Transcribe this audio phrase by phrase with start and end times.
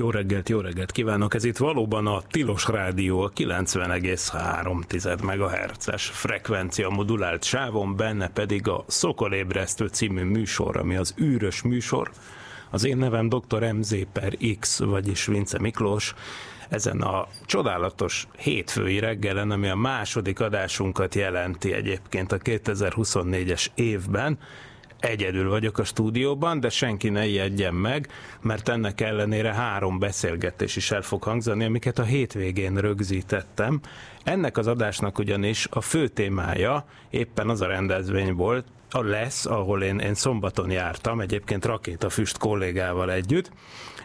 [0.00, 1.34] Jó reggelt, jó reggelt kívánok!
[1.34, 8.84] Ez itt valóban a Tilos Rádió, a 90,3 MHz-es frekvencia modulált sávon, benne pedig a
[8.86, 12.10] Szokolébresztő című műsor, ami az űrös műsor.
[12.70, 13.72] Az én nevem dr.
[13.72, 16.14] MZ per X, vagyis Vince Miklós,
[16.68, 24.38] ezen a csodálatos hétfői reggelen, ami a második adásunkat jelenti egyébként a 2024-es évben,
[25.00, 28.08] egyedül vagyok a stúdióban, de senki ne ijedjen meg,
[28.40, 33.80] mert ennek ellenére három beszélgetés is el fog hangzani, amiket a hétvégén rögzítettem.
[34.24, 39.82] Ennek az adásnak ugyanis a fő témája éppen az a rendezvény volt, a lesz, ahol
[39.82, 43.50] én, én szombaton jártam, egyébként rakétafüst kollégával együtt,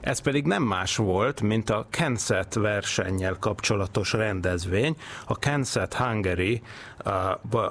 [0.06, 4.96] ez pedig nem más volt, mint a Kenset versennyel kapcsolatos rendezvény.
[5.28, 6.62] A Kenset Hungary,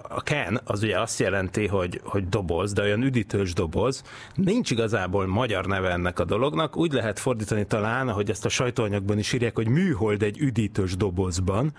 [0.08, 4.02] a Ken az ugye azt jelenti, hogy, hogy doboz, de olyan üdítős doboz.
[4.34, 6.76] Nincs igazából magyar neve ennek a dolognak.
[6.76, 11.72] Úgy lehet fordítani talán, ahogy ezt a sajtóanyagban is írják, hogy műhold egy üdítős dobozban.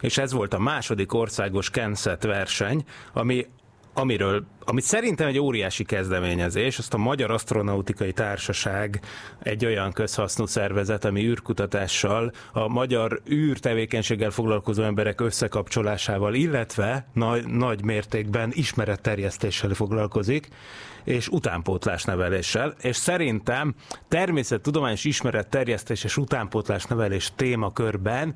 [0.00, 3.46] És ez volt a második országos Kenset verseny, ami
[3.94, 9.00] amiről, amit szerintem egy óriási kezdeményezés, azt a Magyar Asztronautikai Társaság
[9.42, 17.84] egy olyan közhasznú szervezet, ami űrkutatással, a magyar űrtevékenységgel foglalkozó emberek összekapcsolásával, illetve nagy, nagy
[17.84, 20.48] mértékben ismeretterjesztéssel foglalkozik,
[21.04, 23.74] és utánpótlás neveléssel, és szerintem
[24.08, 28.34] természettudományos ismeretterjesztés és utánpótlás nevelés témakörben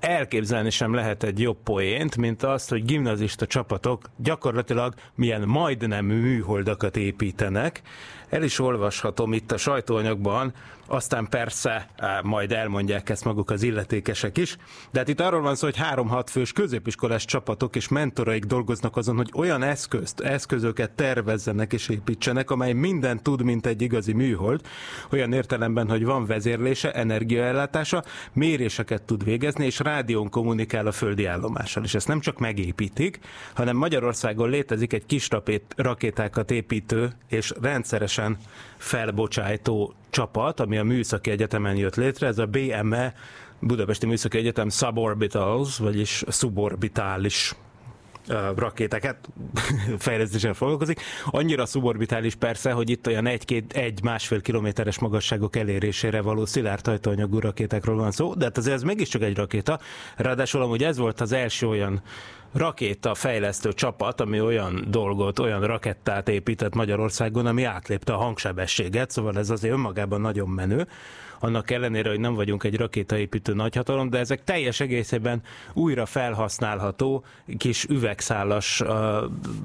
[0.00, 6.96] elképzelni sem lehet egy jobb poént, mint azt, hogy gimnazista csapatok gyakorlatilag milyen majdnem műholdakat
[6.96, 7.82] építenek.
[8.28, 10.52] El is olvashatom itt a sajtóanyagban,
[10.90, 11.88] aztán persze
[12.22, 14.56] majd elmondják ezt maguk az illetékesek is,
[14.90, 19.16] de hát itt arról van szó, hogy három-hat fős középiskolás csapatok és mentoraik dolgoznak azon,
[19.16, 24.60] hogy olyan eszközt, eszközöket tervezzenek és építsenek, amely minden tud, mint egy igazi műhold,
[25.10, 31.84] olyan értelemben, hogy van vezérlése, energiaellátása, méréseket tud végezni, és rádión kommunikál a földi állomással.
[31.84, 33.18] És ezt nem csak megépítik,
[33.54, 35.28] hanem Magyarországon létezik egy kis
[35.76, 38.38] rakétákat építő és rendszeresen
[38.80, 43.14] felbocsájtó csapat, ami a Műszaki Egyetemen jött létre, ez a BME
[43.58, 47.54] Budapesti Műszaki Egyetem Suborbitals, vagyis suborbitális
[48.56, 49.16] rakétákat
[49.98, 51.00] fejlesztéssel foglalkozik.
[51.24, 57.96] Annyira szuborbitális persze, hogy itt olyan egy-két, egy-másfél kilométeres magasságok elérésére való szilárd hajtóanyagú rakétákról
[57.96, 59.80] van szó, de hát azért ez mégiscsak egy rakéta.
[60.16, 62.02] Ráadásul amúgy ez volt az első olyan
[62.52, 69.38] rakéta fejlesztő csapat, ami olyan dolgot, olyan rakettát épített Magyarországon, ami átlépte a hangsebességet, szóval
[69.38, 70.86] ez azért önmagában nagyon menő
[71.40, 75.42] annak ellenére, hogy nem vagyunk egy rakétaépítő nagyhatalom, de ezek teljes egészében
[75.72, 77.24] újra felhasználható
[77.58, 78.82] kis üvegszálas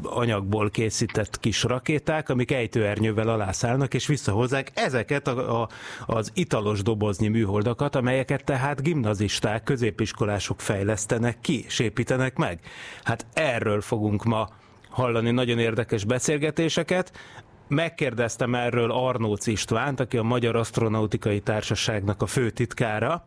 [0.03, 5.69] anyagból készített kis rakéták, amik ejtőernyővel alászállnak, és visszahozzák ezeket a, a,
[6.05, 12.59] az italos dobozni műholdakat, amelyeket tehát gimnazisták, középiskolások fejlesztenek ki, és építenek meg.
[13.03, 14.49] Hát erről fogunk ma
[14.95, 17.11] hallani nagyon érdekes beszélgetéseket.
[17.67, 23.25] Megkérdeztem erről Arnóc Istvánt, aki a Magyar Asztronautikai Társaságnak a főtitkára.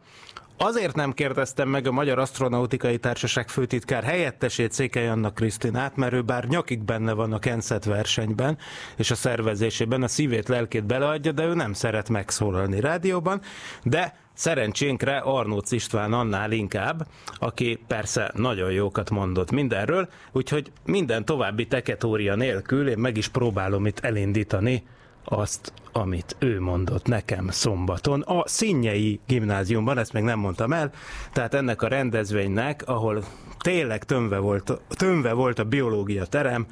[0.61, 6.23] Azért nem kérdeztem meg a Magyar Asztronautikai Társaság főtitkár helyettesét Székely Anna Krisztinát, mert ő
[6.23, 8.59] bár nyakig benne van a Kenset versenyben
[8.97, 13.41] és a szervezésében, a szívét, lelkét beleadja, de ő nem szeret megszólalni rádióban,
[13.83, 17.07] de Szerencsénkre Arnóc István annál inkább,
[17.39, 23.87] aki persze nagyon jókat mondott mindenről, úgyhogy minden további teketória nélkül én meg is próbálom
[23.87, 24.83] itt elindítani
[25.29, 30.91] azt, amit ő mondott nekem szombaton a Színjei gimnáziumban, ezt még nem mondtam el,
[31.33, 33.25] tehát ennek a rendezvénynek, ahol
[33.59, 36.67] tényleg tömve volt, tömve volt a biológia terem,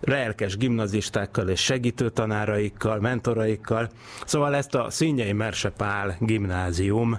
[0.00, 3.88] lelkes gimnazistákkal és segítő tanáraikkal, mentoraikkal.
[4.24, 7.18] Szóval ezt a Színyei Mersepál gimnázium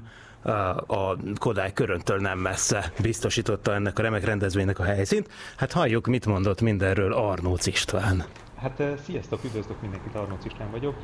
[0.87, 5.29] a Kodály köröntől nem messze biztosította ennek a remek rendezvénynek a helyszínt.
[5.57, 8.25] Hát halljuk, mit mondott mindenről Arnóc István.
[8.61, 10.95] Hát sziasztok, üdvözlök mindenkit, Arnóc István vagyok.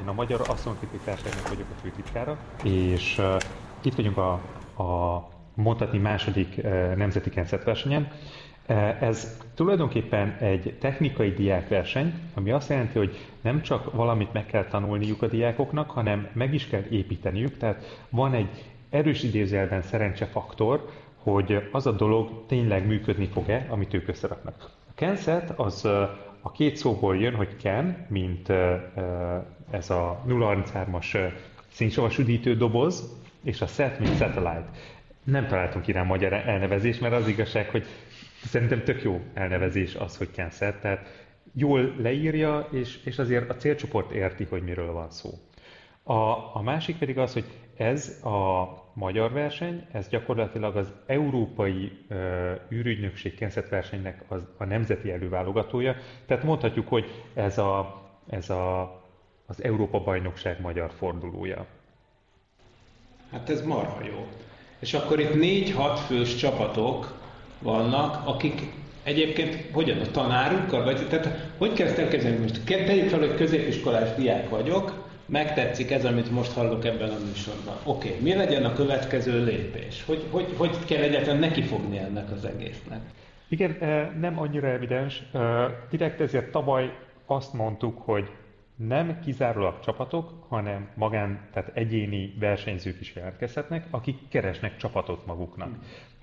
[0.00, 3.22] Én a Magyar Asztronautikai Társaságnak vagyok a főtitkára, és
[3.82, 4.32] itt vagyunk a,
[4.82, 6.62] a mondhatni második
[6.96, 7.30] nemzeti
[7.64, 8.12] versenyen.
[9.00, 15.22] Ez tulajdonképpen egy technikai diákverseny, ami azt jelenti, hogy nem csak valamit meg kell tanulniuk
[15.22, 21.86] a diákoknak, hanem meg is kell építeniük, tehát van egy erős idézőjelben szerencsefaktor, hogy az
[21.86, 24.70] a dolog tényleg működni fog-e, amit ők összeraknak.
[24.88, 25.88] A Kenset az
[26.40, 28.48] a két szóból jön, hogy Ken, mint
[29.70, 31.32] ez a 033-as
[31.70, 34.70] színsavas üdítő doboz, és a Set, mint Satellite.
[35.24, 37.84] Nem találtunk rá magyar elnevezést, mert az igazság, hogy
[38.44, 44.10] szerintem tök jó elnevezés az, hogy Kenset, tehát jól leírja, és, és azért a célcsoport
[44.10, 45.30] érti, hogy miről van szó.
[46.02, 47.44] A, a másik pedig az, hogy
[47.76, 55.10] ez a magyar verseny, ez gyakorlatilag az európai ö, űrügynökség Kenset versenynek az, a nemzeti
[55.10, 55.96] előválogatója.
[56.26, 58.80] Tehát mondhatjuk, hogy ez, a, ez a,
[59.46, 61.66] az Európa bajnokság magyar fordulója.
[63.32, 64.26] Hát ez marha jó.
[64.78, 67.18] És akkor itt négy-hat fős csapatok
[67.58, 68.60] vannak, akik
[69.02, 72.64] egyébként hogyan a tanárukkal, vagy tehát hogy kezdtem elkezdeni most?
[72.64, 77.74] Tegyük fel, hogy középiskolás diák vagyok, megtetszik ez, amit most hallok ebben a műsorban.
[77.84, 80.04] Oké, okay, mi legyen a következő lépés?
[80.04, 83.00] Hogy, hogy, hogy kell egyáltalán nekifogni ennek az egésznek?
[83.48, 83.76] Igen,
[84.20, 85.22] nem annyira evidens.
[85.90, 86.92] Direkt ezért tavaly
[87.26, 88.30] azt mondtuk, hogy
[88.76, 95.68] nem kizárólag csapatok, hanem magán, tehát egyéni versenyzők is jelentkezhetnek, akik keresnek csapatot maguknak.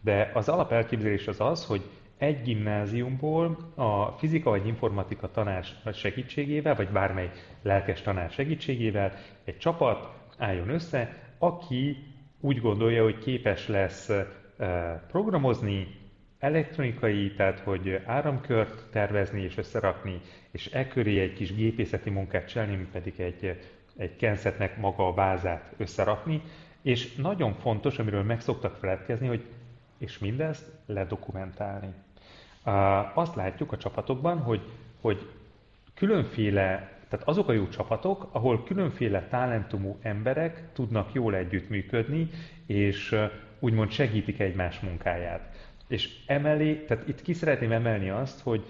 [0.02, 1.81] De az alapelképzelés az az, hogy
[2.18, 7.32] egy gimnáziumból a fizika vagy informatika tanár segítségével, vagy bármely
[7.62, 9.14] lelkes tanár segítségével
[9.44, 11.98] egy csapat álljon össze, aki
[12.40, 14.12] úgy gondolja, hogy képes lesz
[15.08, 15.88] programozni,
[16.40, 20.20] elektronikai, tehát hogy áramkört tervezni és összerakni,
[20.52, 23.62] és e köré egy kis gépészeti munkát csinálni, mint pedig egy,
[23.98, 26.42] egy kenszetnek maga a vázát összerakni,
[26.82, 29.46] és nagyon fontos, amiről meg szoktak feledkezni, hogy
[29.97, 31.94] és mindezt ledokumentálni.
[33.13, 34.62] Azt látjuk a csapatokban, hogy,
[35.01, 35.30] hogy
[35.94, 42.30] különféle, tehát azok a jó csapatok, ahol különféle talentumú emberek tudnak jól együttműködni,
[42.65, 43.15] és
[43.59, 45.71] úgymond segítik egymás munkáját.
[45.88, 48.65] És emellé, tehát itt ki szeretném emelni azt, hogy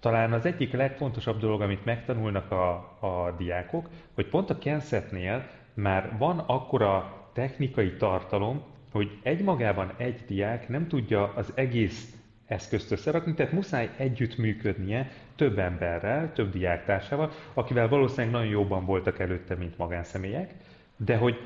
[0.00, 6.18] talán az egyik legfontosabb dolog, amit megtanulnak a, a diákok, hogy pont a Kensetnél már
[6.18, 8.62] van akkora technikai tartalom,
[8.92, 12.14] hogy egymagában egy diák nem tudja az egész
[12.46, 19.54] eszközt összerakni, tehát muszáj együttműködnie több emberrel, több diáktársával, akivel valószínűleg nagyon jobban voltak előtte,
[19.54, 20.54] mint magánszemélyek,
[20.96, 21.38] de hogy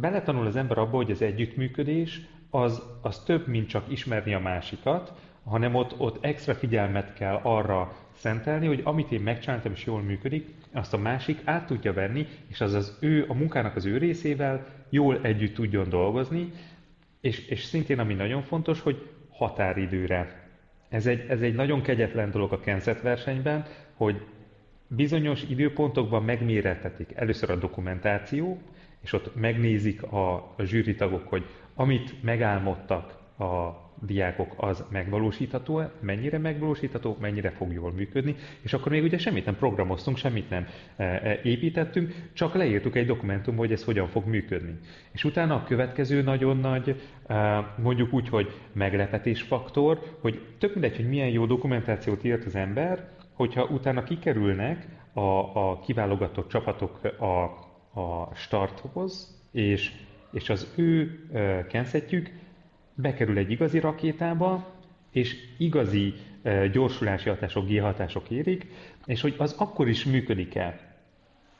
[0.00, 2.20] beletanul az ember abba, hogy az együttműködés
[2.50, 5.12] az, az több, mint csak ismerni a másikat,
[5.44, 10.48] hanem ott, ott extra figyelmet kell arra szentelni, hogy amit én megcsináltam és jól működik,
[10.72, 14.66] azt a másik át tudja venni, és az az ő, a munkának az ő részével
[14.90, 16.52] jól együtt tudjon dolgozni,
[17.20, 20.50] és, és szintén ami nagyon fontos, hogy határidőre.
[20.88, 24.22] Ez egy, ez egy nagyon kegyetlen dolog a Kenset versenyben, hogy
[24.86, 28.60] bizonyos időpontokban megmérettetik először a dokumentáció,
[29.00, 33.70] és ott megnézik a, a zsűritagok, hogy amit megálmodtak a
[34.06, 39.56] diákok, az megvalósítható, mennyire megvalósítható, mennyire fog jól működni, és akkor még ugye semmit nem
[39.56, 40.66] programoztunk, semmit nem
[40.96, 44.78] e, e, építettünk, csak leírtuk egy dokumentum, hogy ez hogyan fog működni.
[45.12, 51.08] És utána a következő nagyon nagy, e, mondjuk úgy, hogy meglepetésfaktor, hogy tök mindegy, hogy
[51.08, 55.20] milyen jó dokumentációt írt az ember, hogyha utána kikerülnek a,
[55.70, 57.42] a kiválogatott csapatok a,
[58.00, 59.92] a starthoz, és,
[60.32, 61.20] és az ő
[61.68, 62.30] kenszetjük
[62.94, 64.70] bekerül egy igazi rakétába,
[65.10, 66.14] és igazi
[66.72, 68.66] gyorsulási hatások, G-hatások érik,
[69.06, 70.80] és hogy az akkor is működik el.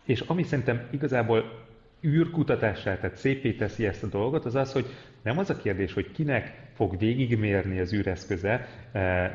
[0.05, 1.65] És ami szerintem igazából
[2.05, 4.87] űrkutatással, tehát szépé teszi ezt a dolgot, az az, hogy
[5.23, 8.69] nem az a kérdés, hogy kinek fog végigmérni az űreszköze,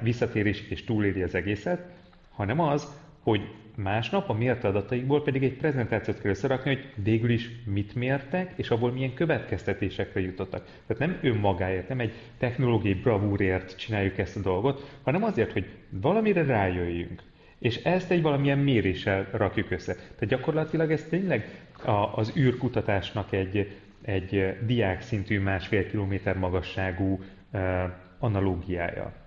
[0.01, 1.91] visszatérés és túléri az egészet,
[2.31, 2.87] hanem az,
[3.27, 3.41] hogy
[3.75, 8.69] Másnap a mért adataikból pedig egy prezentációt kell összerakni, hogy végül is mit mértek, és
[8.69, 10.65] abból milyen következtetésekre jutottak.
[10.87, 16.43] Tehát nem önmagáért, nem egy technológiai bravúrért csináljuk ezt a dolgot, hanem azért, hogy valamire
[16.43, 17.21] rájöjjünk.
[17.59, 19.93] És ezt egy valamilyen méréssel rakjuk össze.
[19.93, 27.19] Tehát gyakorlatilag ez tényleg a, az űrkutatásnak egy, egy diák szintű másfél kilométer magasságú
[27.53, 27.61] uh,
[28.19, 29.26] analógiája.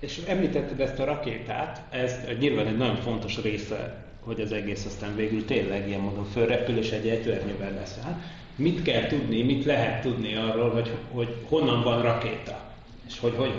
[0.00, 5.16] És említetted ezt a rakétát, ez nyilván egy nagyon fontos része, hogy az egész aztán
[5.16, 7.98] végül tényleg ilyen módon fölrepül és egy ejtőernyőben lesz.
[8.04, 8.20] Hát
[8.56, 12.60] mit kell tudni, mit lehet tudni arról, hogy, hogy honnan van rakéta?
[13.06, 13.52] És hogy, hogy,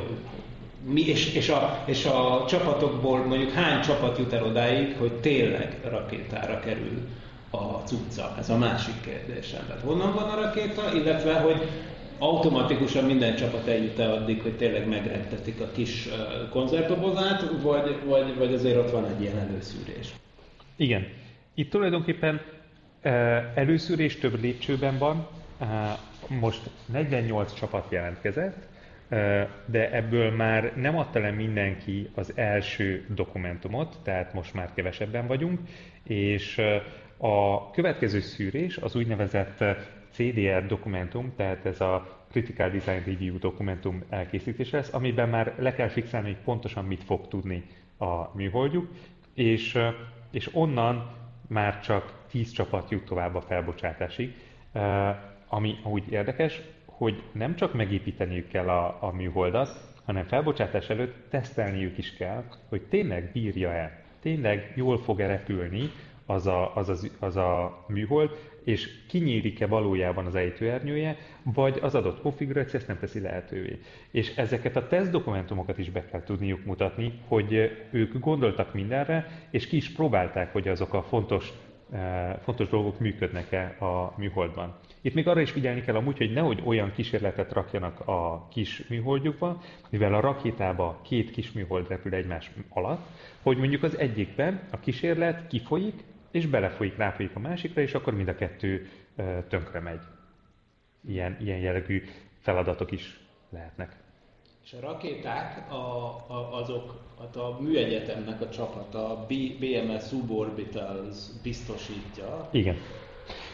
[0.86, 5.78] mi, és, és, a, és a csapatokból mondjuk hány csapat jut el odáig, hogy tényleg
[5.90, 7.08] rakétára kerül
[7.50, 8.36] a cucca?
[8.40, 9.66] Ez a másik kérdésem.
[9.68, 11.68] Tehát honnan van a rakéta, illetve hogy
[12.22, 16.10] automatikusan minden csapat eljut el addig, hogy tényleg megrentetik a kis
[16.50, 20.13] konzervdobozát, vagy, vagy, vagy azért ott van egy ilyen előszűrés?
[20.75, 21.08] Igen.
[21.54, 22.42] Itt tulajdonképpen
[23.56, 25.28] előszűrés több lépcsőben van.
[26.28, 28.68] Most 48 csapat jelentkezett,
[29.66, 35.60] de ebből már nem adta le mindenki az első dokumentumot, tehát most már kevesebben vagyunk,
[36.04, 36.62] és
[37.18, 39.63] a következő szűrés az úgynevezett
[40.12, 45.88] CDR dokumentum, tehát ez a Critical Design Review dokumentum elkészítése lesz, amiben már le kell
[45.88, 47.63] fixálni, hogy pontosan mit fog tudni
[47.98, 48.89] a műholdjuk,
[49.34, 49.77] és,
[50.32, 51.12] és onnan
[51.48, 54.36] már csak 10 csapat jut tovább a felbocsátásig,
[55.48, 61.98] ami úgy érdekes, hogy nem csak megépíteniük kell a, a műholdat, hanem felbocsátás előtt tesztelniük
[61.98, 65.89] is kell, hogy tényleg bírja-e, tényleg jól fog-e repülni
[66.32, 68.30] az a, az, az, az a műhold,
[68.64, 73.80] és kinyílik-e valójában az ejtőernyője, vagy az adott konfiguráció ezt nem teszi lehetővé.
[74.12, 79.68] És ezeket a teszt dokumentumokat is be kell tudniuk mutatni, hogy ők gondoltak mindenre, és
[79.68, 81.54] ki is próbálták, hogy azok a fontos,
[81.92, 84.76] eh, fontos dolgok működnek-e a műholdban.
[85.02, 89.62] Itt még arra is figyelni kell amúgy, hogy nehogy olyan kísérletet rakjanak a kis műholdjukba,
[89.90, 93.06] mivel a rakétába két kis műhold repül egymás alatt,
[93.42, 95.94] hogy mondjuk az egyikben a kísérlet kifolyik,
[96.32, 98.90] és belefolyik, ráfolyik a másikra, és akkor mind a kettő
[99.48, 100.02] tönkre megy.
[101.08, 102.04] Ilyen, ilyen jellegű
[102.40, 103.20] feladatok is
[103.50, 103.96] lehetnek.
[104.64, 105.76] És a rakéták, a,
[106.28, 112.50] a, azok hát a műegyetemnek a csapata, a BMS Suborbitals biztosítja.
[112.52, 112.76] Igen.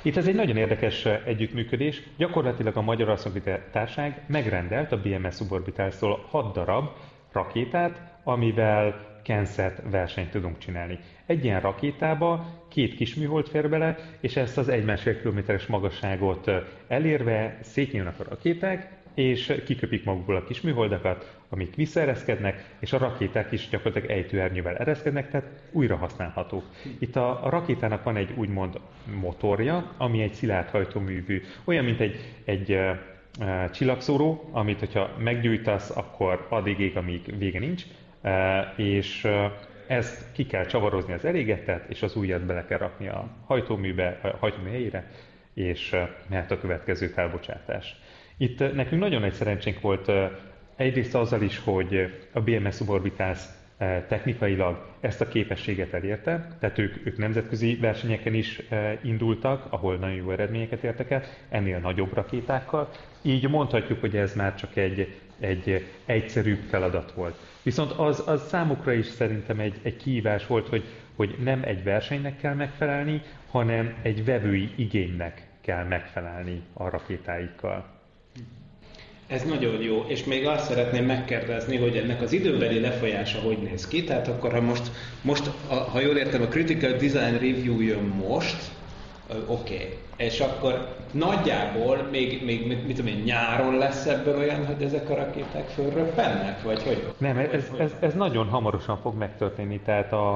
[0.02, 2.04] Itt ez egy nagyon érdekes együttműködés.
[2.18, 6.90] Gyakorlatilag a Magyar Alszakvita Társág megrendelt a BMS Suborbitals-tól 6 darab
[7.32, 11.00] rakétát, amivel Kenset versenyt tudunk csinálni.
[11.26, 16.52] Egy ilyen rakétába két kis műhold fér bele, és ezt az 1 másfél kilométeres magasságot
[16.88, 23.52] elérve szétnyílnak a rakéták, és kiköpik magukból a kis műholdakat, amik visszaereszkednek, és a rakéták
[23.52, 26.64] is gyakorlatilag ejtőernyővel ereszkednek, tehát újra használható.
[27.00, 28.80] Itt a, rakétának van egy úgymond
[29.22, 32.16] motorja, ami egy szilárd hajtóművű, olyan, mint egy,
[32.46, 32.80] egy
[33.72, 37.84] csillagszóró, amit hogyha meggyújtasz, akkor addig ég, amíg vége nincs,
[38.76, 39.28] és
[39.88, 44.28] ezt ki kell csavarozni az elégetet, és az újat bele kell rakni a hajtóműbe, a
[44.28, 45.12] hajtómű helyére,
[45.54, 45.96] és
[46.30, 47.96] mehet a következő felbocsátás.
[48.38, 50.12] Itt nekünk nagyon nagy szerencsénk volt
[50.76, 53.40] egyrészt azzal is, hogy a BMS Suborbitals
[54.08, 58.62] technikailag ezt a képességet elérte, tehát ők, ők nemzetközi versenyeken is
[59.04, 62.90] indultak, ahol nagyon jó eredményeket értek el, ennél nagyobb rakétákkal.
[63.22, 67.36] Így mondhatjuk, hogy ez már csak egy, egy egyszerűbb feladat volt.
[67.64, 70.84] Viszont az, az számukra is szerintem egy, egy kihívás volt, hogy,
[71.16, 77.86] hogy nem egy versenynek kell megfelelni, hanem egy vevői igénynek kell megfelelni a rakétáikkal.
[79.28, 83.88] Ez nagyon jó, és még azt szeretném megkérdezni, hogy ennek az időbeli lefolyása hogy néz
[83.88, 84.92] ki, tehát akkor ha most,
[85.22, 88.72] most ha jól értem, a Critical Design Review jön most,
[89.48, 89.98] oké, okay.
[90.16, 95.10] és akkor nagyjából még, még mit, mit tudom én, nyáron lesz ebből olyan, hogy ezek
[95.10, 97.14] a rakéták fölröppennek, vagy hogy?
[97.18, 100.34] Nem, ez, ez, ez nagyon hamarosan fog megtörténni, tehát a,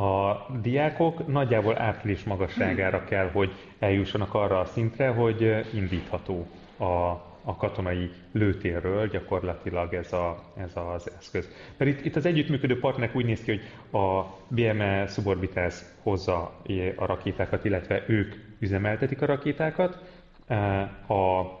[0.00, 6.46] a diákok nagyjából április magasságára kell, hogy eljussanak arra a szintre, hogy indítható
[6.78, 6.84] a,
[7.44, 11.48] a katonai lőtérről gyakorlatilag ez, a, ez az eszköz.
[11.76, 16.60] Mert itt, itt az együttműködő partnerek úgy néz ki, hogy a BME Suborbitals hozza
[16.96, 19.98] a rakétákat, illetve ők üzemeltetik a rakétákat,
[20.46, 20.56] e,
[21.14, 21.60] a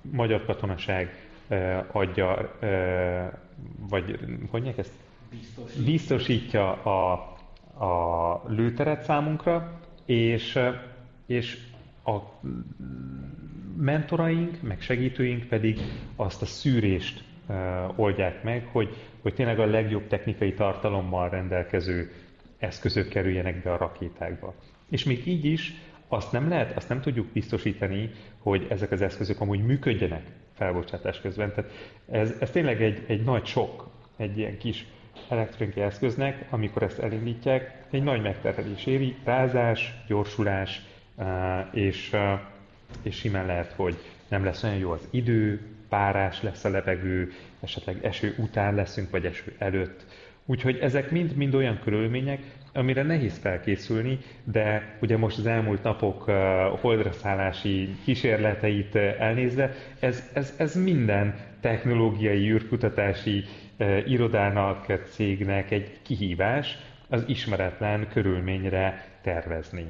[0.00, 3.40] magyar katonaság e, adja, e,
[3.88, 4.18] vagy
[4.50, 4.92] hogy ezt?
[5.30, 7.12] Biztosítja, Biztosítja a,
[7.84, 10.58] a lőteret számunkra, és,
[11.26, 11.58] és
[12.04, 12.18] a
[13.76, 15.78] mentoraink, meg segítőink pedig
[16.16, 17.24] azt a szűrést
[17.96, 22.10] oldják meg, hogy, hogy tényleg a legjobb technikai tartalommal rendelkező
[22.58, 24.54] eszközök kerüljenek be a rakétákba.
[24.90, 25.74] És még így is
[26.08, 31.52] azt nem lehet, azt nem tudjuk biztosítani, hogy ezek az eszközök amúgy működjenek felbocsátás közben.
[31.54, 31.70] Tehát
[32.10, 34.86] ez, ez tényleg egy, egy nagy sok, egy ilyen kis
[35.28, 40.82] elektronikai eszköznek, amikor ezt elindítják, egy nagy megterhelés éri, rázás, gyorsulás,
[41.72, 42.16] és
[43.02, 43.96] és simán lehet, hogy
[44.28, 49.24] nem lesz olyan jó az idő, párás lesz a levegő, esetleg eső után leszünk, vagy
[49.24, 50.06] eső előtt.
[50.46, 52.40] Úgyhogy ezek mind-mind olyan körülmények,
[52.72, 56.34] amire nehéz felkészülni, de ugye most az elmúlt napok uh,
[56.80, 63.44] holdra szállási kísérleteit uh, elnézve, ez, ez, ez minden technológiai, űrkutatási
[63.78, 69.86] uh, irodának, cégnek egy kihívás az ismeretlen körülményre tervezni.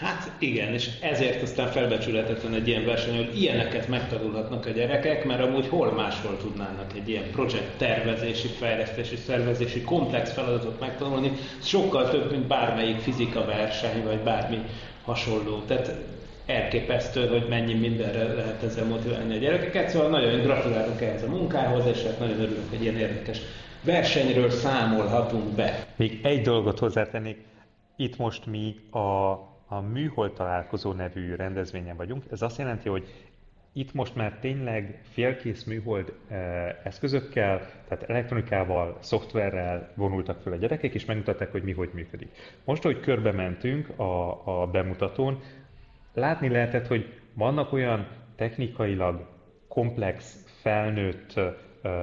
[0.00, 5.42] Hát igen, és ezért aztán felbecsületetlen egy ilyen verseny, hogy ilyeneket megtanulhatnak a gyerekek, mert
[5.42, 12.30] amúgy hol máshol tudnának egy ilyen projekt tervezési, fejlesztési, szervezési komplex feladatot megtanulni, sokkal több,
[12.30, 14.58] mint bármelyik fizika verseny, vagy bármi
[15.04, 15.58] hasonló.
[15.66, 15.94] Tehát
[16.46, 21.86] elképesztő, hogy mennyi mindenre lehet ezzel motiválni a gyerekeket, szóval nagyon gratulálunk ehhez a munkához,
[21.86, 23.40] és hát nagyon örülünk, hogy ilyen érdekes
[23.82, 25.86] versenyről számolhatunk be.
[25.96, 27.44] Még egy dolgot hozzátennék,
[27.96, 29.38] itt most mi a,
[29.72, 32.24] a műhold találkozó nevű rendezvényen vagyunk.
[32.30, 33.08] Ez azt jelenti, hogy
[33.72, 37.58] itt most már tényleg félkész műhold eh, eszközökkel,
[37.88, 42.28] tehát elektronikával, szoftverrel vonultak fel a gyerekek, és megmutatták, hogy mi hogy működik.
[42.64, 45.40] Most, hogy körbe mentünk a, a bemutatón,
[46.14, 49.26] látni lehetett, hogy vannak olyan technikailag
[49.68, 51.54] komplex, felnőtt eh,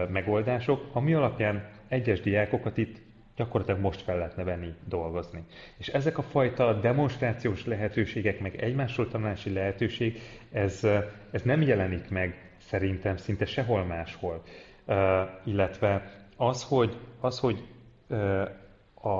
[0.10, 3.07] megoldások, ami alapján egyes diákokat itt
[3.38, 5.44] gyakorlatilag most fel lehetne venni dolgozni.
[5.78, 10.20] És ezek a fajta demonstrációs lehetőségek, meg egymásról tanulási lehetőség,
[10.52, 10.84] ez,
[11.32, 14.42] ez nem jelenik meg szerintem szinte sehol máshol.
[14.86, 14.96] Uh,
[15.44, 17.64] illetve az, hogy, az, hogy
[18.10, 18.50] uh,
[18.94, 19.20] a,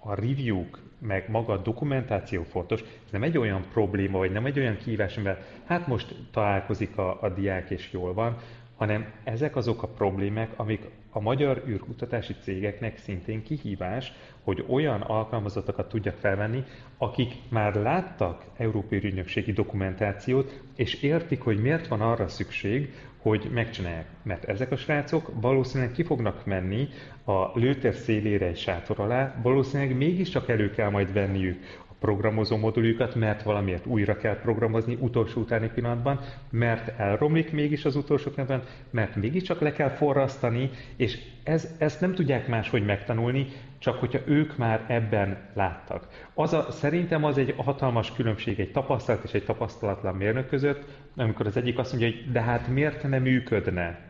[0.00, 0.64] a review
[0.98, 5.16] meg maga a dokumentáció fontos, ez nem egy olyan probléma, vagy nem egy olyan kihívás,
[5.16, 8.36] amivel hát most találkozik a, a diák és jól van,
[8.76, 14.12] hanem ezek azok a problémák, amik a magyar űrkutatási cégeknek szintén kihívás,
[14.42, 16.64] hogy olyan alkalmazottakat tudjak felvenni,
[16.98, 24.06] akik már láttak Európai Ügynökségi dokumentációt, és értik, hogy miért van arra szükség, hogy megcsinálják.
[24.22, 26.88] Mert ezek a srácok valószínűleg ki fognak menni
[27.24, 31.58] a lőtér szélére egy sátor alá, valószínűleg mégiscsak elő kell majd venniük
[32.00, 38.30] programozó moduljukat, mert valamiért újra kell programozni utolsó utáni pillanatban, mert elromlik mégis az utolsó
[38.30, 43.46] pillanatban, mert mégiscsak le kell forrasztani, és ez, ezt nem tudják máshogy megtanulni,
[43.78, 46.08] csak hogyha ők már ebben láttak.
[46.34, 50.84] Az a, szerintem az egy hatalmas különbség egy tapasztalat és egy tapasztalatlan mérnök között,
[51.16, 54.08] amikor az egyik azt mondja, hogy de hát miért nem működne?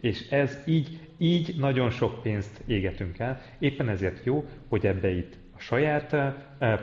[0.00, 3.40] És ez így, így nagyon sok pénzt égetünk el.
[3.58, 6.34] Éppen ezért jó, hogy ebbe itt saját eh,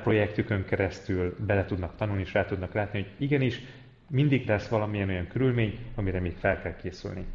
[0.03, 3.61] projektükön keresztül bele tudnak tanulni, és rá tudnak látni, hogy igenis
[4.09, 7.25] mindig lesz valamilyen olyan körülmény, amire még fel kell készülni.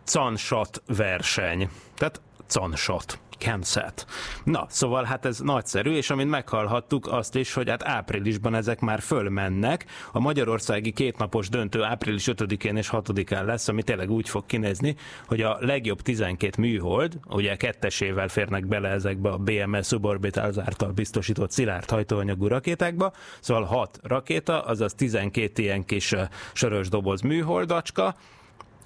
[0.06, 1.68] Cansat verseny.
[1.94, 3.18] Tehát Cansat.
[3.38, 4.06] Kenset.
[4.44, 9.00] Na, szóval hát ez nagyszerű, és amint meghallhattuk azt is, hogy hát áprilisban ezek már
[9.00, 9.86] fölmennek.
[10.12, 15.42] A magyarországi kétnapos döntő április 5-én és 6-án lesz, ami tényleg úgy fog kinézni, hogy
[15.42, 21.90] a legjobb 12 műhold, ugye kettesével férnek bele ezekbe a BMS suborbitals által biztosított szilárd
[21.90, 26.14] hajtóanyagú rakétákba, szóval 6 rakéta, azaz 12 ilyen kis
[26.52, 28.14] sörös doboz műholdacska,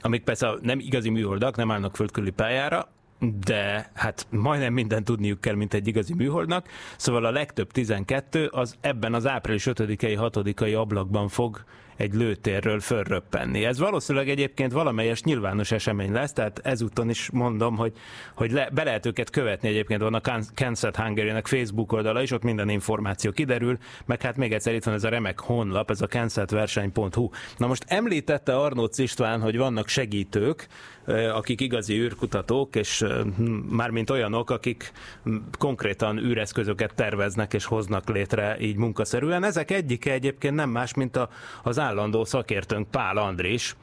[0.03, 2.89] amik persze nem igazi műholdak, nem állnak földkörüli pályára,
[3.45, 8.77] de hát majdnem minden tudniuk kell, mint egy igazi műholdnak, szóval a legtöbb 12 az
[8.81, 11.65] ebben az április 5-i, 6-ai ablakban fog
[12.01, 13.65] egy lőtérről fölröppenni.
[13.65, 17.93] Ez valószínűleg egyébként valamelyes nyilvános esemény lesz, tehát ezúton is mondom, hogy,
[18.35, 20.21] hogy le, be lehet őket követni egyébként van a
[20.55, 24.95] Kansas Hungary-nek Facebook oldala, és ott minden információ kiderül, meg hát még egyszer itt van
[24.95, 27.29] ez a remek honlap, ez a kansatverseny.hu.
[27.57, 30.69] Na most említette Arnóc István, hogy vannak segítők,
[31.33, 33.05] akik igazi űrkutatók, és
[33.69, 34.93] mármint olyanok, akik
[35.59, 39.45] konkrétan űreszközöket terveznek és hoznak létre így munkaszerűen.
[39.45, 41.29] Ezek egyike egyébként nem más, mint a,
[41.63, 43.77] az állandó szakértőnk Pál Andris,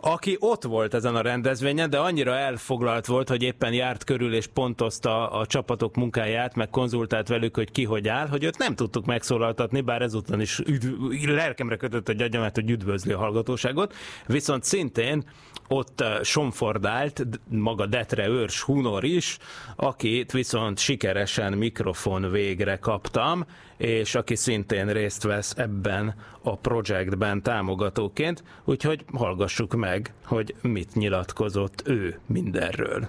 [0.00, 4.46] aki ott volt ezen a rendezvényen, de annyira elfoglalt volt, hogy éppen járt körül és
[4.46, 9.06] pontozta a csapatok munkáját, meg konzultált velük, hogy ki hogy áll, hogy őt nem tudtuk
[9.06, 13.94] megszólaltatni, bár ezután is üdv- lelkemre kötött a gyagyamet, hogy üdvözli a hallgatóságot.
[14.26, 15.24] Viszont szintén
[15.68, 19.38] ott eh, somfordált maga Detre őrs Hunor is,
[19.76, 23.44] akit viszont sikeresen mikrofon végre kaptam,
[23.76, 31.82] és aki szintén részt vesz ebben a projektben támogatóként, úgyhogy hallgassuk meg, hogy mit nyilatkozott
[31.86, 33.08] ő mindenről.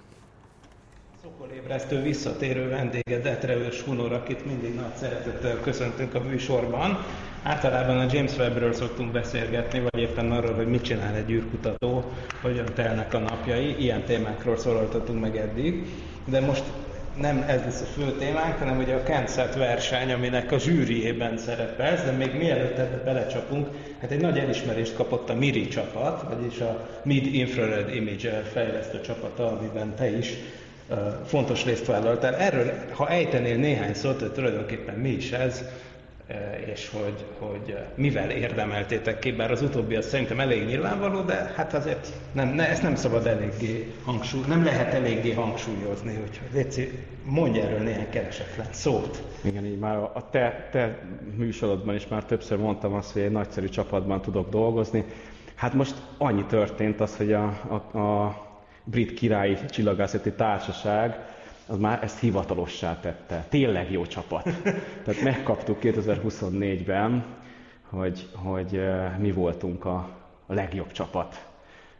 [1.21, 6.97] Szokolébresztő visszatérő vendége Detre őrs Hunor, akit mindig nagy szeretettel köszöntünk a műsorban.
[7.47, 12.65] Általában a James Webbről szoktunk beszélgetni, vagy éppen arról, hogy mit csinál egy űrkutató, hogyan
[12.75, 13.75] telnek a napjai.
[13.79, 15.85] Ilyen témákról szólaltatunk meg eddig.
[16.25, 16.63] De most
[17.19, 21.95] nem ez lesz a fő témánk, hanem ugye a Kensett verseny, aminek a zsűriében szerepel,
[22.05, 23.67] de még mielőtt ebbe belecsapunk,
[24.01, 29.47] hát egy nagy elismerést kapott a MIRI csapat, vagyis a Mid Infrared Imager fejlesztő csapata,
[29.47, 30.33] amiben te is
[31.25, 32.35] fontos részt vállaltál.
[32.35, 35.63] Erről, ha ejtenél néhány szót, hogy tulajdonképpen mi is ez,
[36.73, 41.73] és hogy, hogy mivel érdemeltétek ki, bár az utóbbi az szerintem elég nyilvánvaló, de hát
[41.73, 46.91] azért nem, ne, ezt nem szabad eléggé hangsúly, nem lehet eléggé hangsúlyozni, úgyhogy Léci,
[47.23, 49.23] mondj erről néhány keresetlen szót.
[49.43, 50.99] Igen, így már a te, te
[51.35, 55.05] műsorodban is már többször mondtam azt, hogy egy nagyszerű csapatban tudok dolgozni.
[55.55, 57.43] Hát most annyi történt az, hogy a,
[57.91, 58.37] a, a
[58.83, 61.35] brit királyi csillagászati társaság
[61.67, 63.45] az már ezt hivatalossá tette.
[63.49, 64.43] Tényleg jó csapat.
[65.03, 67.25] Tehát megkaptuk 2024-ben,
[67.89, 68.81] hogy, hogy
[69.19, 70.09] mi voltunk a,
[70.45, 71.45] a legjobb csapat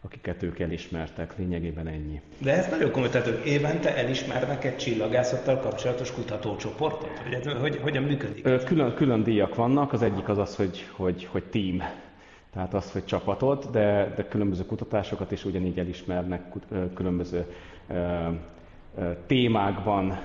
[0.02, 2.22] akiket ők elismertek, lényegében ennyi.
[2.38, 7.18] De ez nagyon komoly, tehát ők évente elismernek egy csillagászattal kapcsolatos kutatócsoportot?
[7.24, 8.64] Hogy, ez, hogy hogyan működik?
[8.66, 11.84] Külön, külön díjak vannak, az egyik az az, hogy, hogy, hogy team,
[12.54, 16.42] tehát az, hogy csapatot, de, de különböző kutatásokat is ugyanígy elismernek,
[16.94, 17.46] különböző
[19.26, 20.20] témákban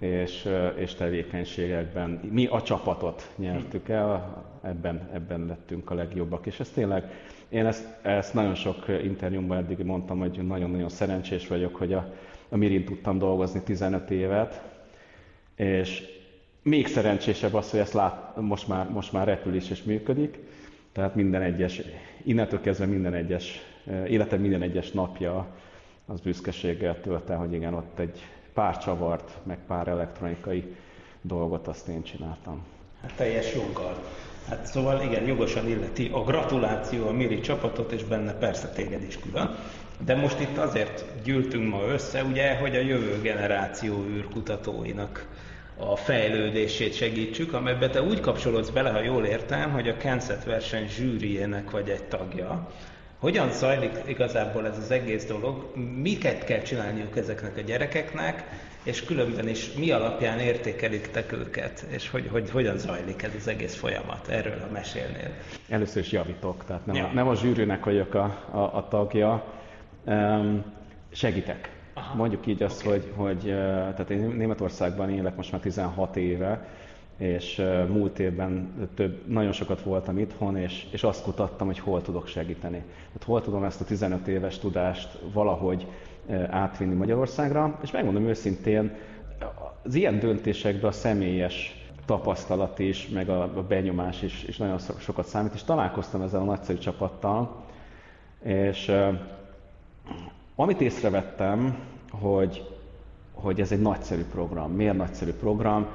[0.00, 2.20] és, és tevékenységekben.
[2.32, 6.46] Mi a csapatot nyertük el, ebben, ebben lettünk a legjobbak.
[6.46, 7.04] És ez tényleg,
[7.48, 12.12] én ezt, ezt nagyon sok interjúmban eddig mondtam, hogy nagyon-nagyon szerencsés vagyok, hogy a,
[12.48, 14.62] a Mirin tudtam dolgozni 15 évet,
[15.56, 16.02] és
[16.62, 20.38] még szerencsésebb az, hogy ezt lát, most, már, most már repül is és működik,
[20.92, 21.82] tehát minden egyes,
[22.22, 23.60] innentől kezdve minden egyes,
[24.06, 25.46] életem minden egyes napja
[26.12, 28.20] az büszkeséggel tölt el, hogy igen, ott egy
[28.54, 30.76] pár csavart, meg pár elektronikai
[31.20, 32.62] dolgot azt én csináltam.
[33.02, 34.02] Hát teljes joggal.
[34.48, 39.18] Hát szóval igen, jogosan illeti a gratuláció a Miri csapatot, és benne persze téged is
[39.18, 39.56] külön.
[40.04, 45.28] De most itt azért gyűltünk ma össze, ugye, hogy a jövő generáció űrkutatóinak
[45.76, 50.88] a fejlődését segítsük, amelybe te úgy kapcsolódsz bele, ha jól értem, hogy a Kensett verseny
[50.88, 52.68] zsűriének vagy egy tagja.
[53.20, 55.76] Hogyan zajlik igazából ez az egész dolog?
[55.96, 58.44] Miket kell csinálniuk ezeknek a gyerekeknek,
[58.82, 63.76] és különben is mi alapján értékelik őket, és hogy, hogy hogyan zajlik ez az egész
[63.76, 64.28] folyamat?
[64.28, 65.30] Erről, ha mesélnél.
[65.68, 67.06] Először is javítok, tehát nem, ja.
[67.06, 69.44] a, nem a zsűrűnek vagyok a, a, a tagja,
[70.04, 70.64] um,
[71.12, 71.70] segítek.
[71.94, 72.14] Aha.
[72.14, 72.98] Mondjuk így azt, okay.
[72.98, 73.42] hogy, hogy
[73.90, 76.68] tehát én Németországban élek most már 16 éve,
[77.20, 82.26] és múlt évben több, nagyon sokat voltam itthon, és, és azt kutattam, hogy hol tudok
[82.26, 82.82] segíteni.
[83.12, 85.86] Hát hol tudom ezt a 15 éves tudást valahogy
[86.50, 88.96] átvinni Magyarországra, és megmondom őszintén,
[89.82, 95.26] az ilyen döntésekben a személyes tapasztalat is, meg a, a benyomás is, is nagyon sokat
[95.26, 97.64] számít, és találkoztam ezzel a nagyszerű csapattal,
[98.42, 98.92] és
[100.54, 101.78] amit észrevettem,
[102.10, 102.68] hogy,
[103.32, 104.72] hogy ez egy nagyszerű program.
[104.72, 105.86] Miért nagyszerű program?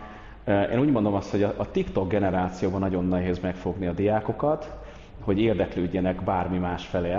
[0.48, 4.78] Én úgy mondom azt, hogy a TikTok generációban nagyon nehéz megfogni a diákokat,
[5.20, 7.16] hogy érdeklődjenek bármi más felé,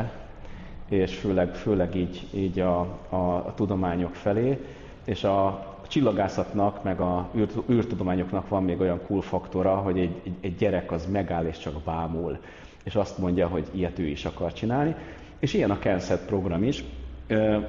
[0.88, 4.58] és főleg, főleg így, így a, a, a tudományok felé,
[5.04, 10.34] és a csillagászatnak, meg a űr, űrtudományoknak van még olyan cool faktora, hogy egy, egy,
[10.40, 12.38] egy gyerek az megáll és csak bámul,
[12.82, 14.94] és azt mondja, hogy ilyet ő is akar csinálni.
[15.38, 16.84] És ilyen a Kenset program is.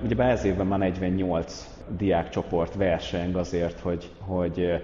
[0.03, 4.81] Ugye ez évben már 48 diákcsoport verseng azért, hogy, hogy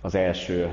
[0.00, 0.68] az első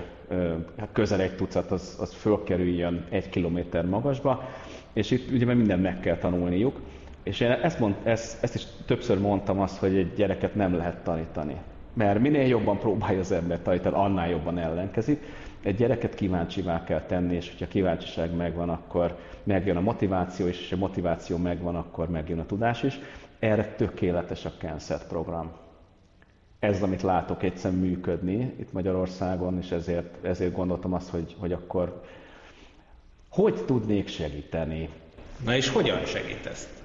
[0.78, 4.50] hát közel egy tucat az, az fölkerüljön egy kilométer magasba,
[4.94, 6.80] és itt ugye minden meg kell tanulniuk.
[7.24, 11.04] És én ezt, mond, ezt, ezt is többször mondtam azt, hogy egy gyereket nem lehet
[11.04, 11.56] tanítani.
[11.94, 15.24] Mert minél jobban próbálja az ember tanítani, annál jobban ellenkezik.
[15.62, 20.70] Egy gyereket kíváncsivá kell tenni, és hogyha kíváncsiság megvan, akkor megjön a motiváció is, és
[20.70, 23.00] ha motiváció megvan, akkor megjön a tudás is.
[23.40, 25.52] Erre tökéletes a Kenset program
[26.64, 32.02] ez, amit látok egyszer működni itt Magyarországon, és ezért, ezért gondoltam azt, hogy, hogy akkor
[33.30, 34.90] hogy tudnék segíteni.
[35.46, 36.84] Na és hogyan segítesz?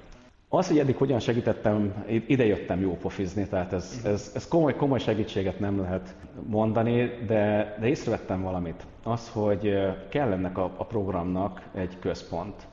[0.49, 4.99] Az, hogy eddig hogyan segítettem, ide jöttem jó pofizni, tehát ez, ez, ez komoly, komoly
[4.99, 6.15] segítséget nem lehet
[6.47, 8.85] mondani, de, de észrevettem valamit.
[9.03, 9.77] Az, hogy
[10.09, 12.67] kell ennek a, a programnak egy központ,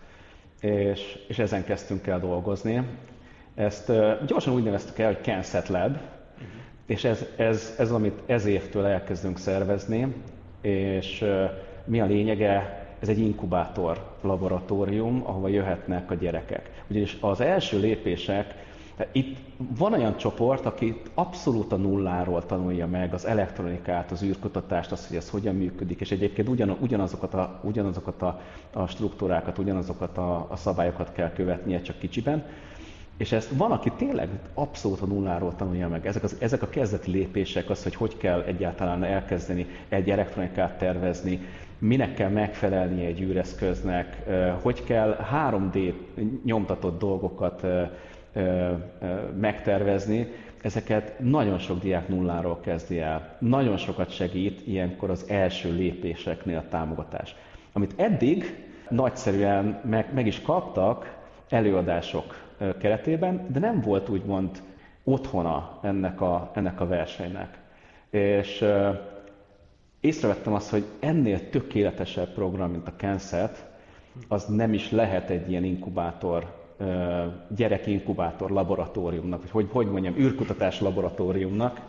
[0.61, 2.83] és, és ezen kezdtünk el dolgozni.
[3.55, 3.93] Ezt
[4.27, 5.97] gyorsan úgy neveztük el, hogy Canset Lab.
[6.87, 10.15] És ez, ez, ez, amit ez évtől elkezdünk szervezni,
[10.61, 11.25] és
[11.85, 16.71] mi a lényege, ez egy inkubátor laboratórium, ahova jöhetnek a gyerekek.
[16.89, 18.55] Ugyanis az első lépések,
[19.13, 25.09] itt van olyan csoport, aki abszolút a nulláról tanulja meg az elektronikát, az űrkutatást, azt,
[25.09, 28.41] hogy ez hogyan működik, és egyébként ugyan, ugyanazokat, a, ugyanazokat a,
[28.73, 32.45] a struktúrákat, ugyanazokat a, a szabályokat kell követnie, csak kicsiben.
[33.17, 36.07] És ezt van, aki tényleg abszolút a nulláról tanulja meg.
[36.07, 41.41] Ezek, az, ezek a kezdeti lépések, az, hogy hogy kell egyáltalán elkezdeni egy elektronikát tervezni,
[41.79, 44.23] minek kell megfelelnie egy űreszköznek,
[44.63, 45.93] hogy kell 3D
[46.45, 47.67] nyomtatott dolgokat
[49.41, 50.27] megtervezni,
[50.63, 53.37] ezeket nagyon sok diák nulláról kezdi el.
[53.39, 57.35] Nagyon sokat segít ilyenkor az első lépéseknél a támogatás.
[57.73, 61.16] Amit eddig nagyszerűen meg, meg is kaptak
[61.49, 62.45] előadások
[62.79, 64.63] keretében, de nem volt úgymond
[65.05, 67.59] otthona ennek a, ennek a versenynek.
[68.11, 68.65] És
[70.01, 73.65] észrevettem azt, hogy ennél tökéletesebb program, mint a Kenset,
[74.29, 76.65] az nem is lehet egy ilyen inkubátor,
[77.57, 81.81] gyerekinkubátor laboratóriumnak, vagy hogy, hogy mondjam, űrkutatás laboratóriumnak,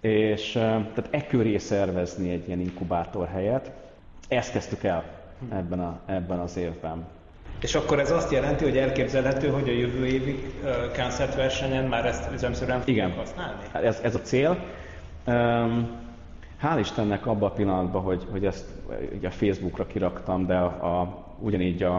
[0.00, 3.72] és tehát e köré szervezni egy ilyen inkubátor helyet.
[4.28, 5.04] Ezt kezdtük el
[5.50, 7.06] ebben, a, ebben az évben.
[7.60, 12.32] És akkor ez azt jelenti, hogy elképzelhető, hogy a jövő évi uh, versenyen már ezt
[12.32, 13.12] üzemszerűen Igen.
[13.12, 13.62] használni?
[13.72, 14.64] Ez, ez a cél.
[15.26, 16.06] Um,
[16.62, 18.66] Hál' Istennek abban a pillanatban, hogy, hogy ezt
[19.16, 21.94] ugye a Facebookra kiraktam, de a, a, ugyanígy a,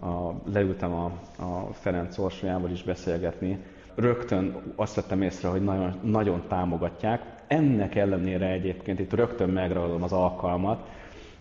[0.00, 1.04] a, leültem a,
[1.38, 3.58] a Ferenc Orsolyával is beszélgetni,
[3.94, 7.22] rögtön azt vettem észre, hogy nagyon, nagyon támogatják.
[7.46, 10.88] Ennek ellenére egyébként itt rögtön megragadom az alkalmat,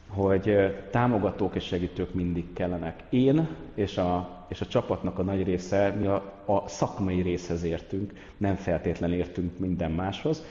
[0.09, 3.03] hogy támogatók és segítők mindig kellenek.
[3.09, 8.13] Én és a, és a csapatnak a nagy része, mi a, a szakmai részhez értünk,
[8.37, 10.43] nem feltétlenül értünk minden máshoz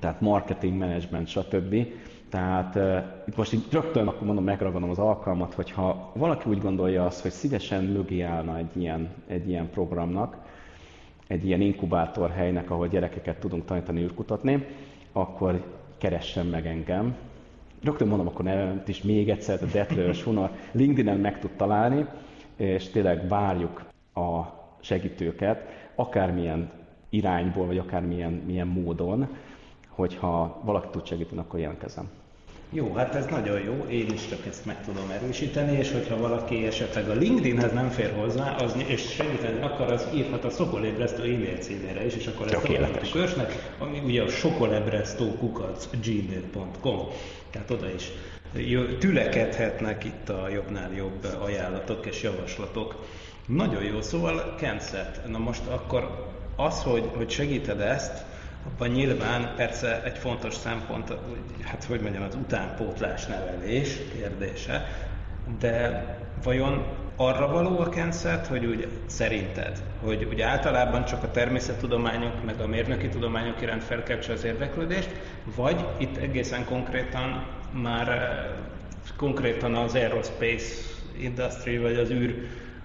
[0.00, 1.86] tehát marketing, management, stb.
[2.28, 2.78] Tehát
[3.26, 7.30] itt most így rögtön akkor mondom, megragadom az alkalmat, hogyha valaki úgy gondolja azt, hogy
[7.30, 10.36] szívesen mögé állna egy ilyen, egy ilyen programnak,
[11.26, 14.66] egy ilyen inkubátor helynek, ahol gyerekeket tudunk tanítani űrkutatni,
[15.12, 15.64] akkor
[15.98, 17.16] keressen meg engem.
[17.82, 22.06] Rögtön mondom, akkor nevemet is még egyszer, a Detlő Suna LinkedIn-en meg tud találni,
[22.56, 24.40] és tényleg várjuk a
[24.80, 26.70] segítőket, akármilyen
[27.08, 29.28] irányból, vagy akármilyen milyen módon,
[29.88, 32.08] hogyha valaki tud segíteni, akkor jelentkezem.
[32.74, 36.66] Jó, hát ez nagyon jó, én is csak ezt meg tudom erősíteni, és hogyha valaki
[36.66, 41.56] esetleg a LinkedInhez nem fér hozzá, az, és segíteni akar, az írhat a Szokolébresztő e-mail
[41.56, 42.64] címére is, és akkor ezt
[43.06, 47.08] a körsnek, ami ugye a sokolebresztókukac gmail.com,
[47.50, 48.10] tehát oda is
[48.98, 53.06] tülekedhetnek itt a jobbnál jobb ajánlatok és javaslatok.
[53.46, 55.20] Nagyon jó, szóval Kenset.
[55.28, 58.24] Na most akkor az, hogy, hogy segíted ezt,
[58.66, 61.12] abban nyilván persze egy fontos szempont,
[61.62, 64.88] hát hogy mondjam, az utánpótlás nevelés kérdése,
[65.58, 66.04] de
[66.42, 66.84] vajon
[67.16, 72.66] arra való a kenszert, hogy úgy szerinted, hogy ugye általában csak a természettudományok meg a
[72.66, 75.10] mérnöki tudományok iránt felkeltse az érdeklődést,
[75.56, 78.46] vagy itt egészen konkrétan már eh,
[79.16, 80.74] konkrétan az aerospace
[81.18, 82.34] industry, vagy az űr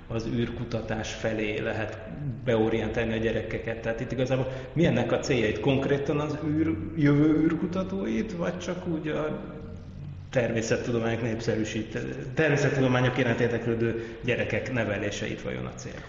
[0.08, 2.00] az űrkutatás felé lehet
[2.46, 3.82] beorientálni a gyerekeket.
[3.82, 5.60] Tehát itt igazából mi ennek a célja?
[5.60, 9.40] Konkrétan az űr, jövő űrkutatóit, vagy csak úgy a
[10.30, 11.98] természettudományok népszerűsít,
[12.34, 16.02] természettudományok iránt érdeklődő gyerekek neveléseit vajon a cél?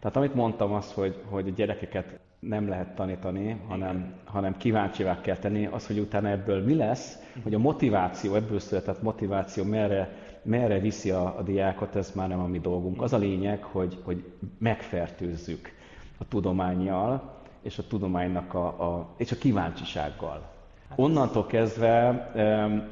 [0.00, 5.36] Tehát amit mondtam az, hogy, hogy a gyerekeket nem lehet tanítani, hanem, hanem kíváncsivá kell
[5.36, 10.08] tenni, az, hogy utána ebből mi lesz, hogy a motiváció, ebből született motiváció merre
[10.42, 13.02] merre viszi a, a diákot, ez már nem a mi dolgunk.
[13.02, 14.24] Az a lényeg, hogy, hogy
[14.58, 15.70] megfertőzzük
[16.18, 20.50] a tudományjal, és a tudománynak a, a, és a kíváncsisággal.
[20.96, 22.12] Onnantól kezdve,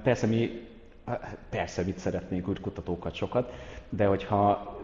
[0.03, 0.69] persze mi,
[1.51, 3.53] persze mit szeretnénk úgy kutatókat sokat,
[3.89, 4.77] de hogyha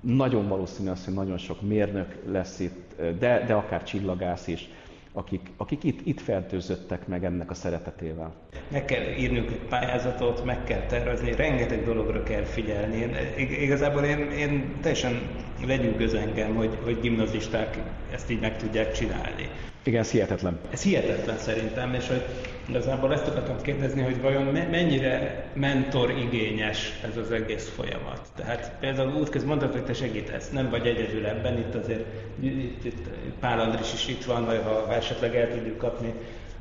[0.00, 4.68] nagyon valószínű az, hogy nagyon sok mérnök lesz itt, de, de akár csillagász is,
[5.12, 8.34] akik, akik itt, itt fertőzöttek meg ennek a szeretetével.
[8.70, 12.96] Meg kell írnunk egy pályázatot, meg kell tervezni, rengeteg dologra kell figyelni.
[12.96, 13.16] Én,
[13.60, 15.20] igazából én, én teljesen
[15.66, 17.78] legyűgöz engem, hogy, hogy gimnazisták
[18.12, 19.48] ezt így meg tudják csinálni.
[19.82, 20.58] Igen, ez hihetetlen.
[20.70, 22.24] Ez hihetetlen szerintem, és hogy
[22.68, 28.20] igazából ezt akartam kérdezni, hogy vajon mennyire mentor igényes ez az egész folyamat.
[28.36, 32.04] Tehát például útköz mondtad, hogy te segítesz, nem vagy egyedül ebben, itt azért
[32.40, 33.08] itt, itt
[33.40, 36.12] Pál Andris is itt van, vagy ha esetleg el tudjuk kapni,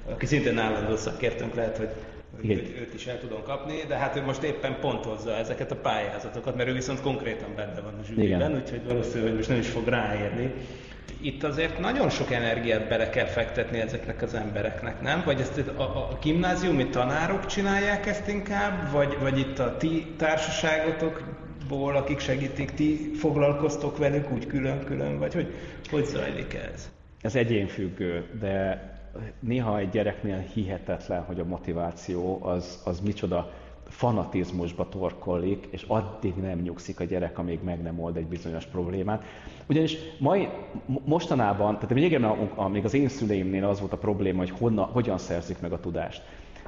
[0.09, 1.89] aki szintén állandó szakértőnk lehet, hogy
[2.41, 2.57] igen.
[2.57, 6.55] Őt, őt is el tudom kapni, de hát ő most éppen pontozza ezeket a pályázatokat,
[6.55, 10.53] mert ő viszont konkrétan benne van a zsűriben, úgyhogy valószínűleg most nem is fog ráérni.
[11.21, 15.21] Itt azért nagyon sok energiát bele kell fektetni ezeknek az embereknek, nem?
[15.25, 21.95] Vagy ezt a, a gimnáziumi tanárok csinálják ezt inkább, vagy, vagy itt a ti társaságotokból,
[21.95, 25.53] akik segítik, ti foglalkoztok velük úgy külön-külön, vagy hogy,
[25.89, 26.91] hogy zajlik ez?
[27.21, 28.81] Ez egyénfüggő, de
[29.39, 33.51] néha egy gyereknél hihetetlen, hogy a motiváció az, az micsoda
[33.89, 39.23] fanatizmusba torkollik, és addig nem nyugszik a gyerek, amíg meg nem old egy bizonyos problémát.
[39.69, 40.47] Ugyanis mai,
[41.05, 42.21] mostanában, tehát régen,
[42.71, 46.21] még az én szüleimnél az volt a probléma, hogy honna, hogyan szerzik meg a tudást.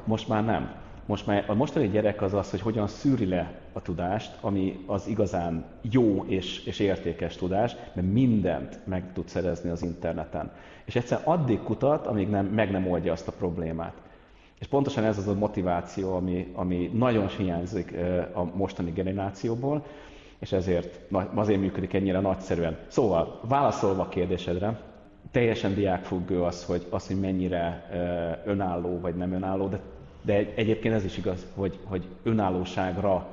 [0.04, 0.76] Most már nem.
[1.06, 5.08] Most már a mostani gyerek az az, hogy hogyan szűri le a tudást, ami az
[5.08, 10.52] igazán jó és, és értékes tudás, mert mindent meg tud szerezni az interneten.
[10.89, 13.93] És egyszer addig kutat, amíg nem, meg nem oldja azt a problémát.
[14.60, 17.93] És pontosan ez az a motiváció, ami, ami nagyon hiányzik
[18.34, 19.86] a mostani generációból,
[20.39, 20.99] és ezért
[21.34, 22.78] azért működik ennyire nagyszerűen.
[22.88, 24.80] Szóval, válaszolva a kérdésedre,
[25.32, 27.89] teljesen diákfüggő az, hogy, az, hogy mennyire
[28.45, 29.80] önálló vagy nem önálló, de,
[30.21, 33.28] de egyébként ez is igaz, hogy, hogy önállóságra